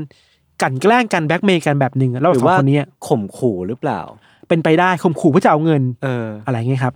[0.63, 4.01] กลั่นแกล้งกันแบล็กเมย์กันแบบหนึ่งอะระหหว่างรือสองว่าคนนี้อะข่มขู่หรือเปล่า
[4.49, 6.95] เป็นไปได้ข่มขู่เพื่อจะเอาเงิน เออ อะไรเงี้ยครับ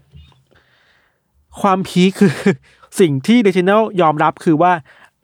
[1.61, 2.32] ความพีคคือ
[3.01, 4.72] สิ่งที่เดจิเนลยอมรับคือว่า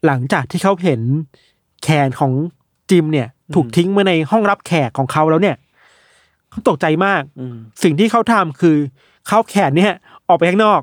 [0.07, 1.01] หลังจากที่เขาเห็น
[1.83, 2.33] แขนของ
[2.91, 5.57] จิมเนี่ย ถูกทิ้งไว้ในห้องรับแขกของเขาแล้วเนี่ย
[6.51, 8.77] เขาตกใจมากอืมสิ่งที่เขาทำคือ
[9.29, 9.95] เขาแขนเนี่ย
[10.29, 10.81] ออกไปข้างนอก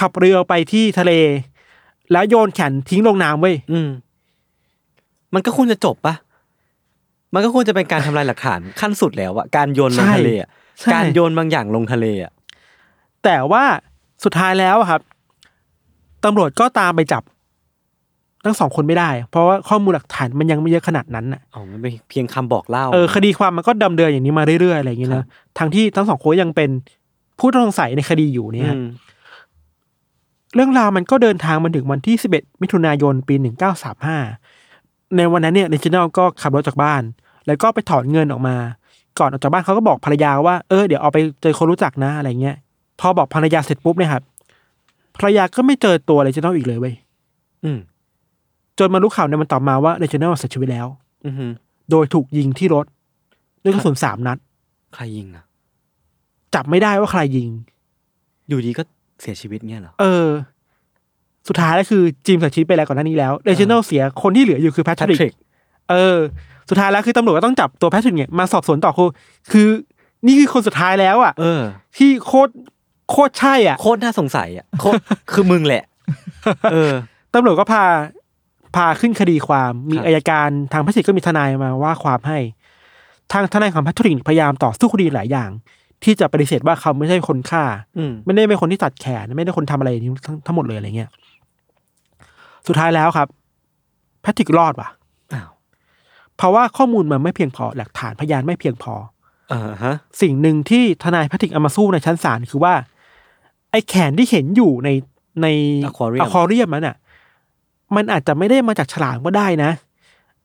[0.00, 1.12] ขับเรือไปที่ทะเล
[2.12, 3.88] แล้วโยนแขนทิ้งลงน้ำไว้ยอืม
[5.34, 6.14] มันก็ควรจะจบปะ
[7.34, 10.48] มันก็ควรจะเป็นการทำลายหลักฐานขั้นสุดแล้วอะการโยนลงทะเลอะ
[10.80, 12.32] ใช่การโยนบางอย่างลงทะเลอะ
[13.24, 13.64] แต่ว่า
[14.24, 15.00] สุดท้ายแล้วอะครับ
[16.24, 17.22] ตำรวจก็ตามไปจับ
[18.44, 25.26] ทั้งสองคนไม่ได้ เพราะว่าข้อมูลหลักฐานมันยังไม่เยอะขนาดนั้นน่ะ อ๋อมันเป็นเพียงคำบอกเล่า เออคดีความมันก็ดำเดินอย่างนี้มาเรื่อยๆอะไรอย่างเงี้ยครันะบ
[25.58, 26.70] ทั้งที่ทั้งสองคนยังเป็น
[27.38, 28.86] ผู้ต้องสงสัยในคดีอยู่เนี่ยอืม
[30.54, 33.34] เรื่องราวมันก็เดินทางมาถึงวันที่ 11 มิถุนายนปี
[34.24, 37.02] 1935 ในวันนั้นเนี่ยเรจิเนลก็ขับรถจากบ้าน
[37.46, 38.56] แล้วก็ไปถอนเงินออกมา
[39.18, 42.56] ก่อนออกจากบ้านเขาก็บอกภรรยาว่าเออเดี๋ยวเอาไปเจอคนรู้จักนะอะไรเงี้ย
[43.00, 44.22] พอบอกภรรยาเสร็จปุ๊บเนี่ยครับ
[45.16, 46.94] ภรรยาก็ไม่เจอตัวเรจิเนลอีกเลยเว้ย
[47.64, 47.78] อืม
[48.78, 50.86] จนมารู้ข่าวในวันต่อมาว่าเรจิเนลเสียชีวิตแล้ว
[51.26, 51.52] อืม
[51.90, 52.86] โดยถูกยิงที่รถ
[53.62, 54.38] ด้วยกระสุนสามนัด
[54.94, 55.44] ใครยิงอะ
[56.54, 57.48] จับไม่ได้ว่าใครยิง
[58.48, 58.82] อยู่ดีก็
[59.22, 60.28] เสียชีวิตเงี้ยเหรอ เออ
[61.48, 65.34] สุดท้ายแล้วคือจิมเสียชีวิตไปแล้วก่อนหน้านี้แล้วเรจินอลเสียคนที่เหลืออยู่คือแพทริก Patrick
[65.90, 66.18] เออ
[66.68, 69.08] สุดท้ายแล้วคือตำรวจก็ต้องจับตัวแพทริกเนี่ยมาสอบสวนต่อคือ
[69.52, 69.68] คือ
[70.26, 71.60] นี่คือคนสุดท้ายแล้วอะเออ
[71.96, 72.52] ที่โคตร
[73.10, 75.84] โคตรใช่อะโคตรน่าสงสัยอะโคตรคือมึงแหละ
[76.72, 76.92] เออ
[77.34, 77.84] ตำรวจก็พา
[78.76, 82.38] พาขึ้นคดีความมีครับอายการทางแพทริกก็มีทนายมาว่าความให้
[83.32, 85.50] ทางทนายของแพทริกพยายามต่อสู้คดีหลายอย่าง
[86.04, 87.64] ที่จะปฏิเสธว่าเขาไม่ใช่คนฆ่า
[87.98, 91.10] อืมไม่ได้เป็นคนที่ตัดแขน ไม่ได้คนทำอะไรนี้ทั้งทั้งหมดเลยอะไรเงี้ย
[92.66, 93.28] สุดท้ายแล้วครับ
[94.22, 94.88] แพทริกรอดว่ะ
[95.32, 95.48] อ้าว
[96.36, 98.94] เพราะว่าข้อมูลมันไม่เพียงพอหลักฐานพยานไม่เพียงพอ
[99.52, 102.74] อ่าฮะ สิ่งหนึ่งที่ทนายแพทริกเอามาสู้ในชั้นศาลคือว่า
[103.70, 104.88] ไอ้แขนที่เห็นอยู่ใน
[105.42, 105.46] ใน
[105.88, 106.96] Aquarium อะควาเรียมนั้นอะ
[107.96, 109.70] มันอาจจะไม่ได้มาจากฉลามก็ได้นะ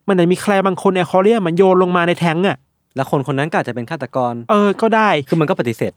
[0.08, 2.58] มันอาจจะมีใครบางคนในอะควาเรียมมันโยนลงมาในแทงก์อะ
[2.96, 5.94] แล้วคนคนนั้นก็อาจจะเป็นฆาตกร เออก็ได้ คือมันก็ปฏิเสธ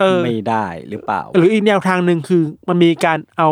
[0.00, 3.48] เออไม่ได้หรือเปล่า หรืออีกแนวทางหนึ่งคือมันมีการเอา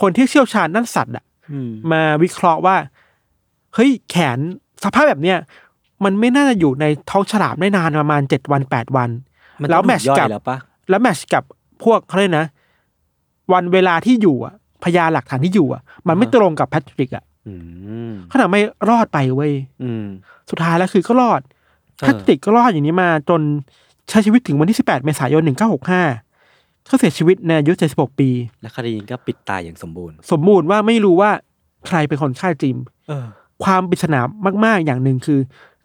[0.00, 1.24] คนที่เชี่ยวชาญด้านสัตว์อะ
[1.68, 2.76] มมาวิเคราะห์ว่า
[3.74, 4.38] เฮ้ยแขน
[4.84, 5.38] สภาพแบบเนี้ย
[6.04, 9.10] มันไม่น่าจะอยู่ในท้องฉลามได้นานประมาณเจ็ดวันแปดวัน
[9.60, 10.56] มันแล้วต้องแมทช์ย่อยกับแล้วปะ
[10.90, 11.42] แล้วแมทช์กับ
[11.84, 12.46] พวกเขาเรียกนะ
[13.52, 14.54] วันเวลาที่อยู่อะ
[14.84, 17.54] พยานหลักฐานที่อยู่อะมันไม่ตรงกับแพทริกอะอื
[18.10, 19.52] มเขาทำไม่รอดไปเว้ย
[19.82, 20.04] อืม
[20.50, 21.52] สุดท้ายแล้วคือก็รอดเออ
[22.02, 23.40] แพทริกก็รอดอย่างนี้มาจน
[24.08, 28.28] ใช้ชีวิตถึงวันที่ 18 เมษายน 1965เขาเสียชีวิตในอายุ 76 ปี
[28.62, 31.30] และคดีนี้ก็ปิดตายอย่างสมบูรณ์ สมบูรณ์ว่าไม่รู้ว่า
[31.86, 32.76] ใครเป็นคนฆ่าจิม
[33.08, 33.26] เออ
[33.64, 34.20] ความปริศนา
[34.64, 35.40] มาก ๆ อย่างหนึ่งคือ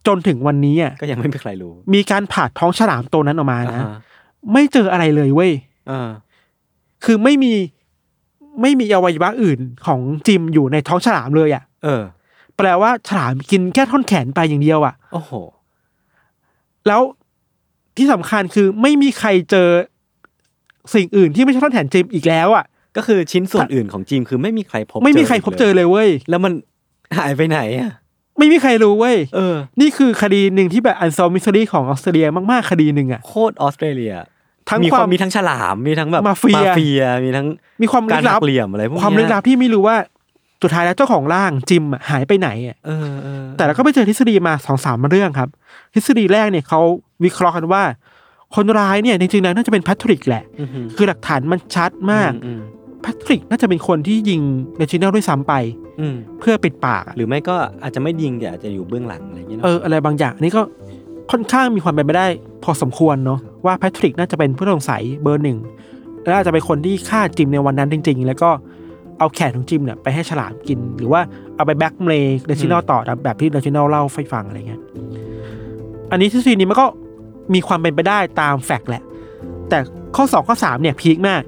[0.08, 4.00] จนถึงวันนี้อะก็ยังไม่มีใครรู้มีการผ่าท้องฉลามตัวนั้นออกมานะ อ่าฮะ
[4.54, 5.52] ไม่เจออะไรเลยเว้ย
[5.88, 6.10] เออ
[7.06, 7.54] คือไม่มี
[8.62, 12.04] ไม่มีอวัยวะอื่นของจิมอยู่ในท้องฉลามเลยอะ เออ
[12.58, 15.32] แปลว่าฉลามกินแค่ท่อนแขนไปอย่างเดียวอะ โอ้โห
[16.88, 17.02] แล้ว
[17.98, 19.70] ที่สำคัญคือไม่มีใครเจอ
[20.94, 22.66] สิ่งอื่นที่ไม่ใช่ท่อนแขนจิมอีกแล้วอะ
[22.98, 26.54] ก็คือชิ้นส่วนอื่นของจิมคือไม่มีใครพบไม่มีใครพบเจอเลยเว้ยแล้วมัน
[27.18, 27.92] หายไปไหนอะ
[28.38, 34.14] ไม่มีใครรู้เว้ยเออ นี่คือคดีหนึ่งที่แบบ unsolved mystery ของออสเตรเลียมากๆคดีหนึ่งอะโคตรออสเตรเลีย
[34.70, 37.48] ทั้งมีความมีทั้งฉลามมีทั้งแบบมาเฟียเฟียมีทั้ง
[37.82, 39.98] มีความการลึกหัลักเหลี่ยมอะไรพวกเนี้ยความลึกลับที่ไม่รู้ว่า
[40.62, 45.50] สุดท้ายแล้วเจ้าของร่างจิมอะหายไปไหนอะเออเออแต่เราก็ไปเจอทฤษฎีมาสองสามเรื่องครับ
[45.94, 46.82] ทฤษฎีแรกเนี่ยเขา
[47.24, 47.84] วิเคราะห์กันว่า
[48.56, 52.62] คนร้ายเนี่ยจริงๆแล้วน่าจะเป็นแพทริกแหละอือหือคือหลักฐานมันชัดมากอืม
[53.02, 54.42] แพทริกน่าจะเป็นคนที่ยิง
[54.78, 55.54] เรจิเนลด้วยซ้ำไป
[56.00, 60.62] อืมเพื่อปิดปากอะหรือไม่ก็อาจจะไม่ยิงแต่อาจจะอยู่เบื้องหลังอะไรอย่างเงี้ยเอเนาะออะไรบางอย่างอันนี้ก็
[61.32, 62.28] ค่อนข้างมีความเป็นไปได้
[62.64, 65.58] พอสมควรเนาะว่าแพทริกน่าจะเป็นผู้ต้องสงสัยเบอร์หนึ่ง
[66.24, 68.50] และอาจจะเป็นคนที่ฆ่าจิมในวันนั้นจริง ๆ แล้วก็
[69.20, 71.22] เอาแขนของจิมเนี่ยไปให้ฉลามกิน หรือว่า
[71.56, 74.82] เอาไปแบ็กเมย์เรจิเนลต่อตามแบบที่เรจิเนลเล่าให้ฟังอะไรเงี้ย
[76.12, 76.86] อันนี้ทฤษฎีนี้มันก็
[77.54, 79.04] มีความเป็นไปได้ตาม fact แหละ
[79.70, 79.78] แต่
[80.16, 81.42] ข้อสองข้อสามเนี่ยพีคมาก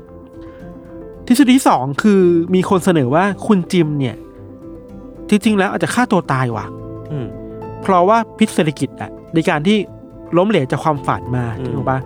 [1.28, 2.22] ทฤษฎีที่สองคือ
[2.56, 4.16] มีคนเสนอว่าคุณจิมเนี่ย
[5.30, 6.66] จริงๆแล้วอาจจะฆ่าตัวตายว่ะ
[7.12, 7.28] อืม
[7.82, 9.78] เพราะว่าพิษเศรษฐกิจอะในการที่
[10.38, 12.00] ล้มเหลวจากความฝันมาอืมถูกปะ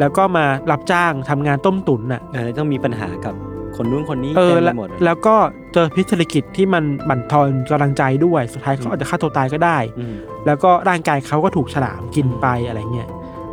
[0.00, 3.34] แล้วก็มารับจ้างทำงานต้มตุ๋นอะเออต้องมีปัญหากับ
[3.76, 5.36] คนนู้นคนนี้เออเต็มไปแล้วหมดเลยแล้วก็
[5.72, 10.14] เจอพิษเศรษฐกิจที่มันบั่นทอนกำลังใจด้วยสุดท้ายเขาอาจจะฆ่าตัวตายก็ได้อืม
[10.46, 13.08] แล้วก็ร่างกายเขาก็ถูกฉลามกินไปอะไรเงี้ย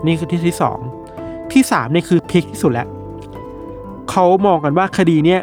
[0.06, 0.80] นี่คือที่ที่สอง
[1.52, 2.88] ที่สามเนี่ยคือพีคที่สุดแล้ว
[4.12, 5.42] เขามองกันว่าคดีเนี้ย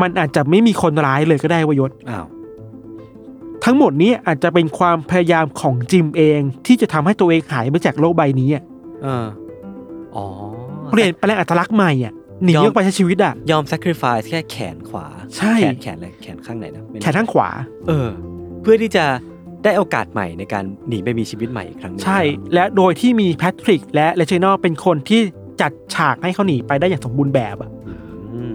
[0.00, 2.26] มันอาจจะไม่มีคนร้ายเลยก็ได้เวยศอ้าว
[3.64, 8.62] ทั้งหมดนี้อาจจะเป็นความพยายามของจิมเอง ที่จะทำให้ตัวเองหายไปจากโลกใบนี้อะ
[9.02, 9.26] เออ
[10.16, 10.26] อ๋อ
[10.90, 12.12] เปลี่ยนแปลงอัตลักษณ์ใหม่อะ
[12.44, 17.48] หนียอมออกไปใช้ชีวิตอะ ยอม sacrifice แค่แขนขวา ใช่ แขนแขนอะไรแขนข้างไหนนะไม่แขนข้างขวา
[17.88, 18.08] เออ
[18.62, 19.04] เพื่อที่จะ
[19.64, 22.20] ได้โอกาสใหม่ในการหนีไปมีชีวิตใหม่อีกครั้งหนึงใช่
[22.54, 25.20] และโดยที่มีแพทริกและเลเจนอลเป็นคนที่
[25.60, 27.70] จัดฉากให้เขาหนีไปได้อย่างสมบูรณ์แบบอะ
[28.34, 28.52] อืม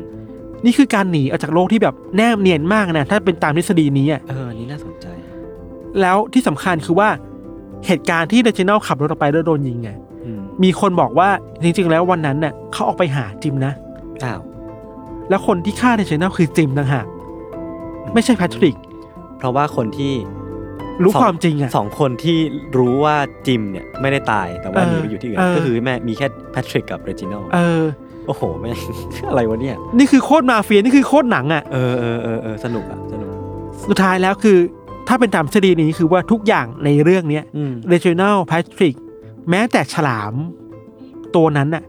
[0.66, 5.08] นี่คือการหนีออกจากโลกที่แบบแนบเนียนมากนะ ถ้าเป็นตามทฤษฎีนี้อะ เอออันนี่น่าสนใจ
[6.02, 7.10] แล้วที่สำคัญคือว่า
[7.88, 10.09] เหตุการณ์ที่เลเจนอลขับรถออกไปแล้วโดนยิงอะอื
[10.60, 11.30] มมีคนบอกว่า
[11.64, 13.74] จริงๆแล้ววันนั้นน่ะเขาออกไปหาจิมนะ
[14.24, 14.42] อ้าว
[15.30, 17.06] แล้วคนที่ฆ่าเลเจนอลคือจิมต่างหาก
[18.14, 18.76] ไม่ใช่แพทริก
[19.38, 20.14] เพราะว่าคนที่
[21.04, 22.38] รู้สองความจริงอะสองคนที่
[22.78, 23.16] รู้ว่า
[23.48, 27.84] จิมเนี่ยไม่ได้ตายแต่ว่าเออหนีไปอยู่ที่อื่นเออก็คือแม่มีแค่แพทริกกับเรจิโนเออ
[28.28, 28.78] โอ้โหแม่ง
[29.30, 33.30] อะไรวะเนี่ย นี่คือโคตรมาเฟียนี่คือโคตรหนังอะเออเออเออเออสนุกอะสนุก
[33.88, 34.58] สุดท้ายแล้วคือ
[35.08, 38.96] ถ้าเป็นตามทฤษฎีนี้คือว่าทุกอย่างในเรื่องเนี้ยอืมเรจิโนลแพทริก
[39.50, 40.34] แม้แต่ฉลาม
[41.36, 41.84] ตัวนั้นน่ะ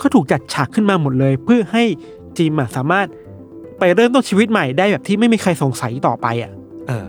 [0.00, 1.84] ก็ถูกจัดฉากขึ้นมาหมดเลย เพื่อให้
[2.38, 3.06] จิมอะสามารถ
[3.78, 6.50] ไปเริ่มต้นชีวิตใหม่ได้แบบที่ไม่มีใครสงสัยต่อไปอะ
[6.88, 7.06] เออ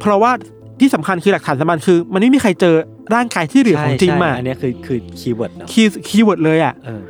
[0.00, 0.32] เพราะว่า
[0.80, 2.74] ที่สำคัญคือหลักฐานสำคัญคือ มันไม่มีใครเจอ
[3.14, 7.02] ร่างกายที่เหลือของจิมใช่อะอันเนี้ยคือคือ keyword เนาะ key keyword เลยอะเออ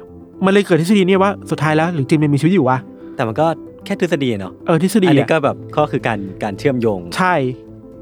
[0.45, 2.79] มันเลยเกิดทฤษฎีเนี้ว่าสุดท้ายแล้วหรือจิมยังมีชีวิตอยู่วะ
[3.17, 3.47] แต่มันก็
[3.85, 7.35] แค่ทฤษฎีเนาะเออทฤษฎีอันนี้อะก็แบบก็คือการการเชื่อมโยง ใช่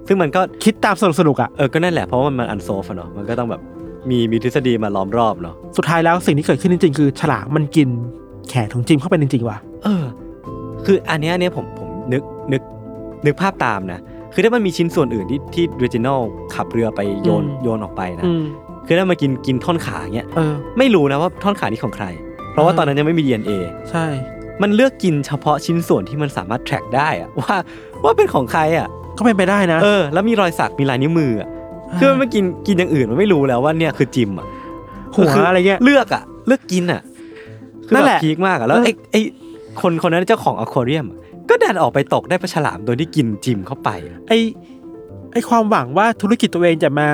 [0.06, 3.60] ซึ่งมันก็คิดตามสนุกสนุกๆอะเออก็นั่นแหละเพราะว่ามัน unsolved เนาะมันก็ต้องแบบ
[4.10, 7.88] มีมีทฤษฎีมาล้อมรอบเนาะสุดท้ายแล้วสิ่งที่เกิดขึ้นจริงๆคือ ฉลามมันกิน
[8.48, 10.04] แขนของจิมเข้าไปจริงๆว่ะเออ
[10.86, 12.22] คืออันเนี้ยอันเนี้ยผมผมนึก
[12.52, 12.62] นึก
[13.26, 14.00] นึกภาพตามนะ
[14.34, 16.20] คือถ้ามันมีชิ้นส่วนอื่นที่ที่เรจิโนล
[16.54, 18.44] ขับเรือไปโยนอืมโยนออกไปนะอืม
[18.86, 22.06] คือถ้ามากินกินท่อนขาเงี้ยเออไม่รู้นะว่าท่อนขานี้ของใคร
[22.52, 23.52] เพราะว่าเออตอนนั้นยังไม่มี DNA
[23.90, 24.06] ใช่
[24.62, 27.54] มันเลือกกินเฉพาะชิ้นส่วนที่มันสามารถ track ได้อะว่า
[28.04, 31.48] ว่าเป็นของใครอะ ก็เป็นไปได้นะ เออ แล้วมีรอยสักมีลายนิ้วมืออะ
[31.98, 34.46] คือมันไม่กินกินอย่างอื่นมันไม่รู้แล้วว่าเนี่ยคือจิมอะ
[35.16, 37.00] หัวคือะไรเงี้ย เลือกอะเลือกกินอะ
[37.88, 39.20] คือนั่นแบแหบละพีคมากอะแล้วเออไอ้ไอ้
[39.80, 44.32] คนคนนั้นเจ้าของอควาเรียมอะก็ดันออกไปตกได้ปลาฉลามโดยที่กินจิมเข้าไปอะไอ
[45.32, 47.08] ไอความหวังว่าธุรกิจตัวเองจะมา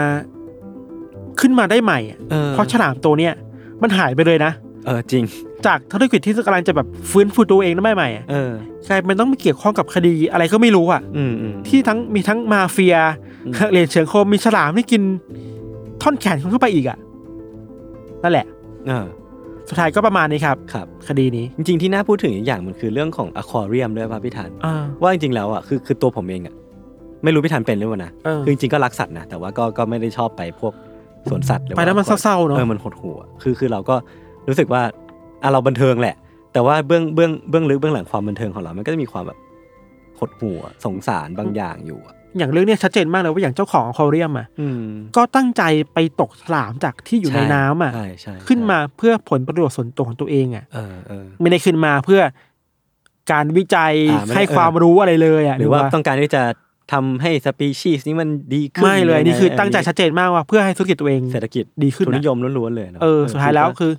[1.41, 3.33] ขึ้นมาได้ใหม่อะเออเพราะฉลามตัวเนี้ย
[3.83, 4.53] มันหายไปเลยนะ
[4.87, 5.25] เออจริง
[5.67, 8.53] จากธุรกิจที่กำลังจะแบบฟื้นฟูตัวเองนั่นไม่ใหม่อะเออ
[8.89, 12.97] กลายเป็นต้องมาเกี่ยวข้องกับคดีอะไรก็ไม่รู้อะอืมอืมที่ทั้งมีทั้งมาเฟีย
[13.47, 15.03] อืมเหรียญเฉิงโคมมีฉลามที่กิน
[16.03, 16.99] ท่อนแขนคนเข้าไปอีกอะ
[18.23, 18.47] นั่นแหละ
[18.89, 19.07] เออ
[19.69, 26.55] สุดท้ายก็ประมาณนี้ครับครับ คดีนี้จริงๆที่น่าพูดถึงอีกอย่างมันคือเรื่องของอควาเรียมด้วยป่ะพี่ธันอ่าว่าจริงๆแล้วอะคือคือตัวผมเองอะ
[27.25, 30.73] ไม่รู้พี่ธันเป็นหรือเปล่านะเออคือจริงๆก็รักสัตว์นะแต่ว่าก็ก็ไม่ได้ชอบไปพวก
[31.31, 33.97] สวนสัตว์หรือไปแล้วมันเศร้าๆเนอะเออมันหดหู่อะคือคือเราก็
[34.49, 34.83] รู้สึกว่า
[35.43, 36.17] อะเราบันเทิงแหละ
[36.53, 39.39] แต่ว่าเบื้องเบื้องเบื้องลึกเบื้องหลังความบันเทิงของเรา มันก็จะมีความแบบ
[40.19, 44.83] หดหู่อะสงสารบางอย่างอยู่อะอย่างเรื่องเนี้ยชัดเจนมากเลยว่าอย่างเจ้าของอควาเรียมอะอืม
[45.17, 45.63] ก็ตั้งใจ
[45.95, 52.21] ไปตกฉลามจากที่อยู่ในช่น้ำอะใช่ใช่ ขึ้นมาเพื่อผลประโยชน์ส่วนตัวของตัวเองอะ เออเออ ไม่ได้ขึ้นมาเพื่อ
[53.33, 56.43] การวิจัยอ่าไม่ได้ ให้เออความรู้อะไรเลยอะหรือว่านึกต้องการที่จะ
[56.93, 63.93] ทำให้สปีชีส์นี้มันดีขึ้นไม่เลยอันนี่คือตั้งใจนชัดเจนมากว่าเพื่อให้ธุรกิจตัวเอง เศรษฐกิจดีขึ้นทุนอะนิยมล้วนๆเลยนะเออสุดท้ายแล้วคือ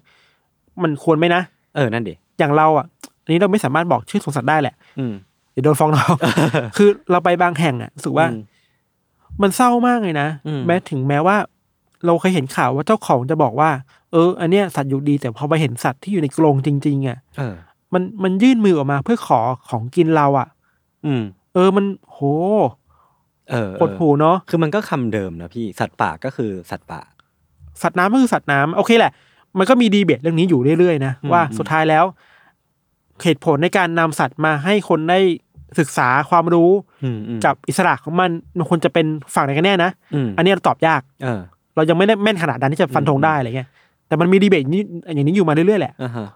[0.84, 1.42] มันควรไหมนะ
[1.76, 2.86] เออนั่นดิอย่างเราอะ
[3.24, 5.14] อันนี้เราไม่สามารถบอกชื่อสวนสัตว์ได้แหละ อืม
[5.52, 6.16] เดี๋ยวโดนฟ้องร้อง
[6.78, 8.42] คือเราไปบางแห่งอะรู้สึกว่า อืม
[9.42, 11.38] มันเศร้ามากเลยนะ อืม แม้ถึงแม้ว่า
[12.06, 13.70] เราเคยเห็นข่าวว่าเจ้าของจะบอกว่า
[14.12, 17.56] เออ อันเนี้ยสัตว์อยู่ดี แต่พอไปเห็นสัตว์ที่อยู่ในกรงจริงๆอะ เออ
[17.94, 20.48] มันมันยื่นมือออกมาเพื่อขอของกินเราอะ
[21.06, 21.24] อืม
[21.54, 22.20] เออมันโห
[23.50, 27.02] เออปวดหูเนาะคือมันก็คำเดิมนะพี่สัตว์ป่าก็คือสัตว์ป่า
[27.82, 29.14] สัตว์น้ำก็คือสัตว์น้ำโอเคแหละ
[29.58, 32.06] มันก็มีดีเบตเรื่องนี้อยู่เรื่อยๆนะอืมว่าอืมสุดท้ายแล้ว
[33.24, 35.20] เหตุผลในการนำสัตว์มาให้คนได้
[35.80, 36.72] ศึกษาความรู้
[37.04, 41.42] อืมอืมกับอิสระของมันมันควรจะเป็นฝั่งไหนกันแน่นะอืมอันนี้เราตอบยากเออ
[41.76, 43.70] เรายังไม่ได้แม่นขนาดนั้นที่จะฟันธงได้อะไรเงี้ย
[44.08, 44.82] แต่มันมีดีเบตนี้
[45.16, 46.28] อย่างนี้อยู่มาเรื่อยๆแหละอ่าฮะ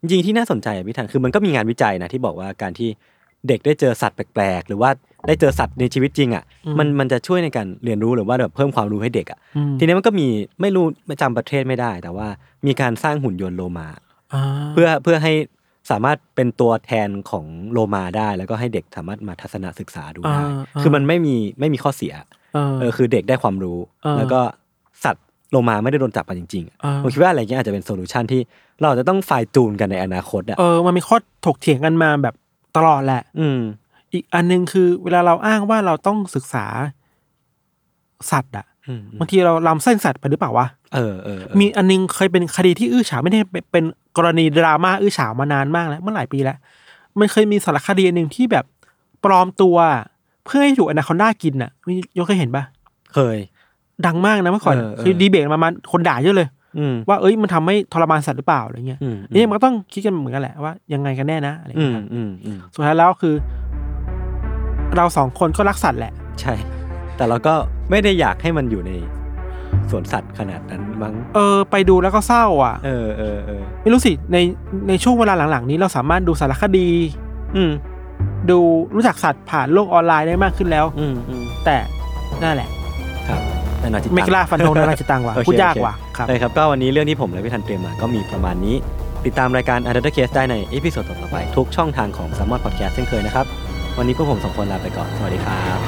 [0.00, 2.88] จริงๆที่น่าสนใจอะพี่ทันคือมันก็มีงานวิจัยนะที่บอกว่าการที่
[3.48, 4.90] เด็กได้เจอสัตว์แปลกๆ หรือว่า
[5.28, 10.26] ได้เจอสัตว์ในชีวิตจริงอะอืมมันมันจะช่วยในการเรียนรู้หรือว่าแบบเพิ่มความรู้ให้เด็กอะอืมทีนี้มันก็มี
[10.60, 12.28] ไม่รู้ไม่จำประเทศไม่ได้ แต่ว่า
[12.66, 13.88] มีการสร้างหุ่นยนต์โลมา
[14.34, 15.32] อ่าเพื่อเพื่อให้
[15.90, 20.42] สามารถเป็นตัวแทนของโลมาได้ แล้วก็ให้เด็กสามารถมาทัศนศึกษาดูได้
[20.82, 22.14] คือมันไม่มีไม่มีข้อเสีย
[22.54, 24.40] เออเออคือเด็กได้ความรู้เออแล้วก็
[25.04, 28.40] สัตว์โลมาไม่ได้โดนจับมาจริงๆอะเออผมคิดว่าอะไรเงี้ยอาจจะเป็น solution ที่
[28.80, 31.16] เราอาจจะต้อง fine-tune กันในอนาคตอะเออมันมีข้อ
[31.46, 32.34] ถกเถียงกันมาแบบ
[32.76, 33.58] ตลอดแหละ อืม
[34.12, 36.66] อีกอันหนึงคือ เวลาเราอ้างว่าเราต้องศึกษา
[38.30, 43.84] สัตว์อะอืมบางทีเราล้ำเส้นสัตว์ไปหรือเปล่าวะเออเออเออมีอันนึงเคยเป็นคดีที่อื้อฉาวไม่ได้เป็นเป็น
[44.16, 46.56] กรณีดราม่าอื้อฉาวมานานมากแล้วเมื่อหลายปีแล้ว
[47.18, 48.64] มันเคยมีสารคดีอันหนึ่งที่แบบ
[49.24, 49.76] ปลอมตัว
[50.44, 52.64] เพื่อให้ถูกอนาคอนด้ากินอะมียกเคยเห็นปะ
[53.14, 53.38] เคย
[54.06, 56.48] ดังมากนะเมื่อก่อนเออเออคือดีเบตมามันคนด่าเยอะเลย
[56.78, 63.34] อืมว่าเอ้ยมันทำให้ทรมานสัตว์หรือเปล่าอะไรเงี้ยอืมนี่มันก็ต้องคิดกันเหมือนกันแหละว่ายังไงกันแน่นะอะไรอืเงี้มยครับอืมอืมสุดท้ายแล้วคือ
[64.96, 66.54] เราสองคนก็รักสัตว์แหละ ใช่
[67.16, 67.54] แต่เราก็
[67.90, 68.92] ไม่ได้อยากให้มันอยู่ใน
[69.90, 74.36] สวนสัตว์ขนาดนั้นมั้ง เออ ไปดูแล้วก็เศร้าอะ เออเออเออไม่รู้สิ ใน
[74.88, 76.88] ในช่วงเวลาหลังๆ นี้เราสามารถดูสารคดี
[77.56, 77.70] อืม
[78.50, 78.58] ดู
[78.94, 81.76] รู้จักสัตว์ผ่านโลกออนไลน์ได้มากขึ้นแล้ว อืมอืมแต่
[82.42, 82.68] นั่นแหละ
[83.28, 83.40] ครับ
[83.82, 88.76] นานาจิตตังไม่กล้าฟันธงนานาจิตตังว่ะโอเคพูดยากโอเคว่ะครับเลยครับก็วันนี้เรื่องที่ผมและพี่ธัญเตรียมมาก็มีประมาณนี้
[89.26, 93.46] ติดตามรายการ u n d e r Case ได้ใน episode ต่อๆไป ทุกช่องทางของ Salmon Podcast เช่นเคยนะครับ
[94.02, 95.78] วันนี้พวกผมสองคนลาไปก่อน สวัสดีครับ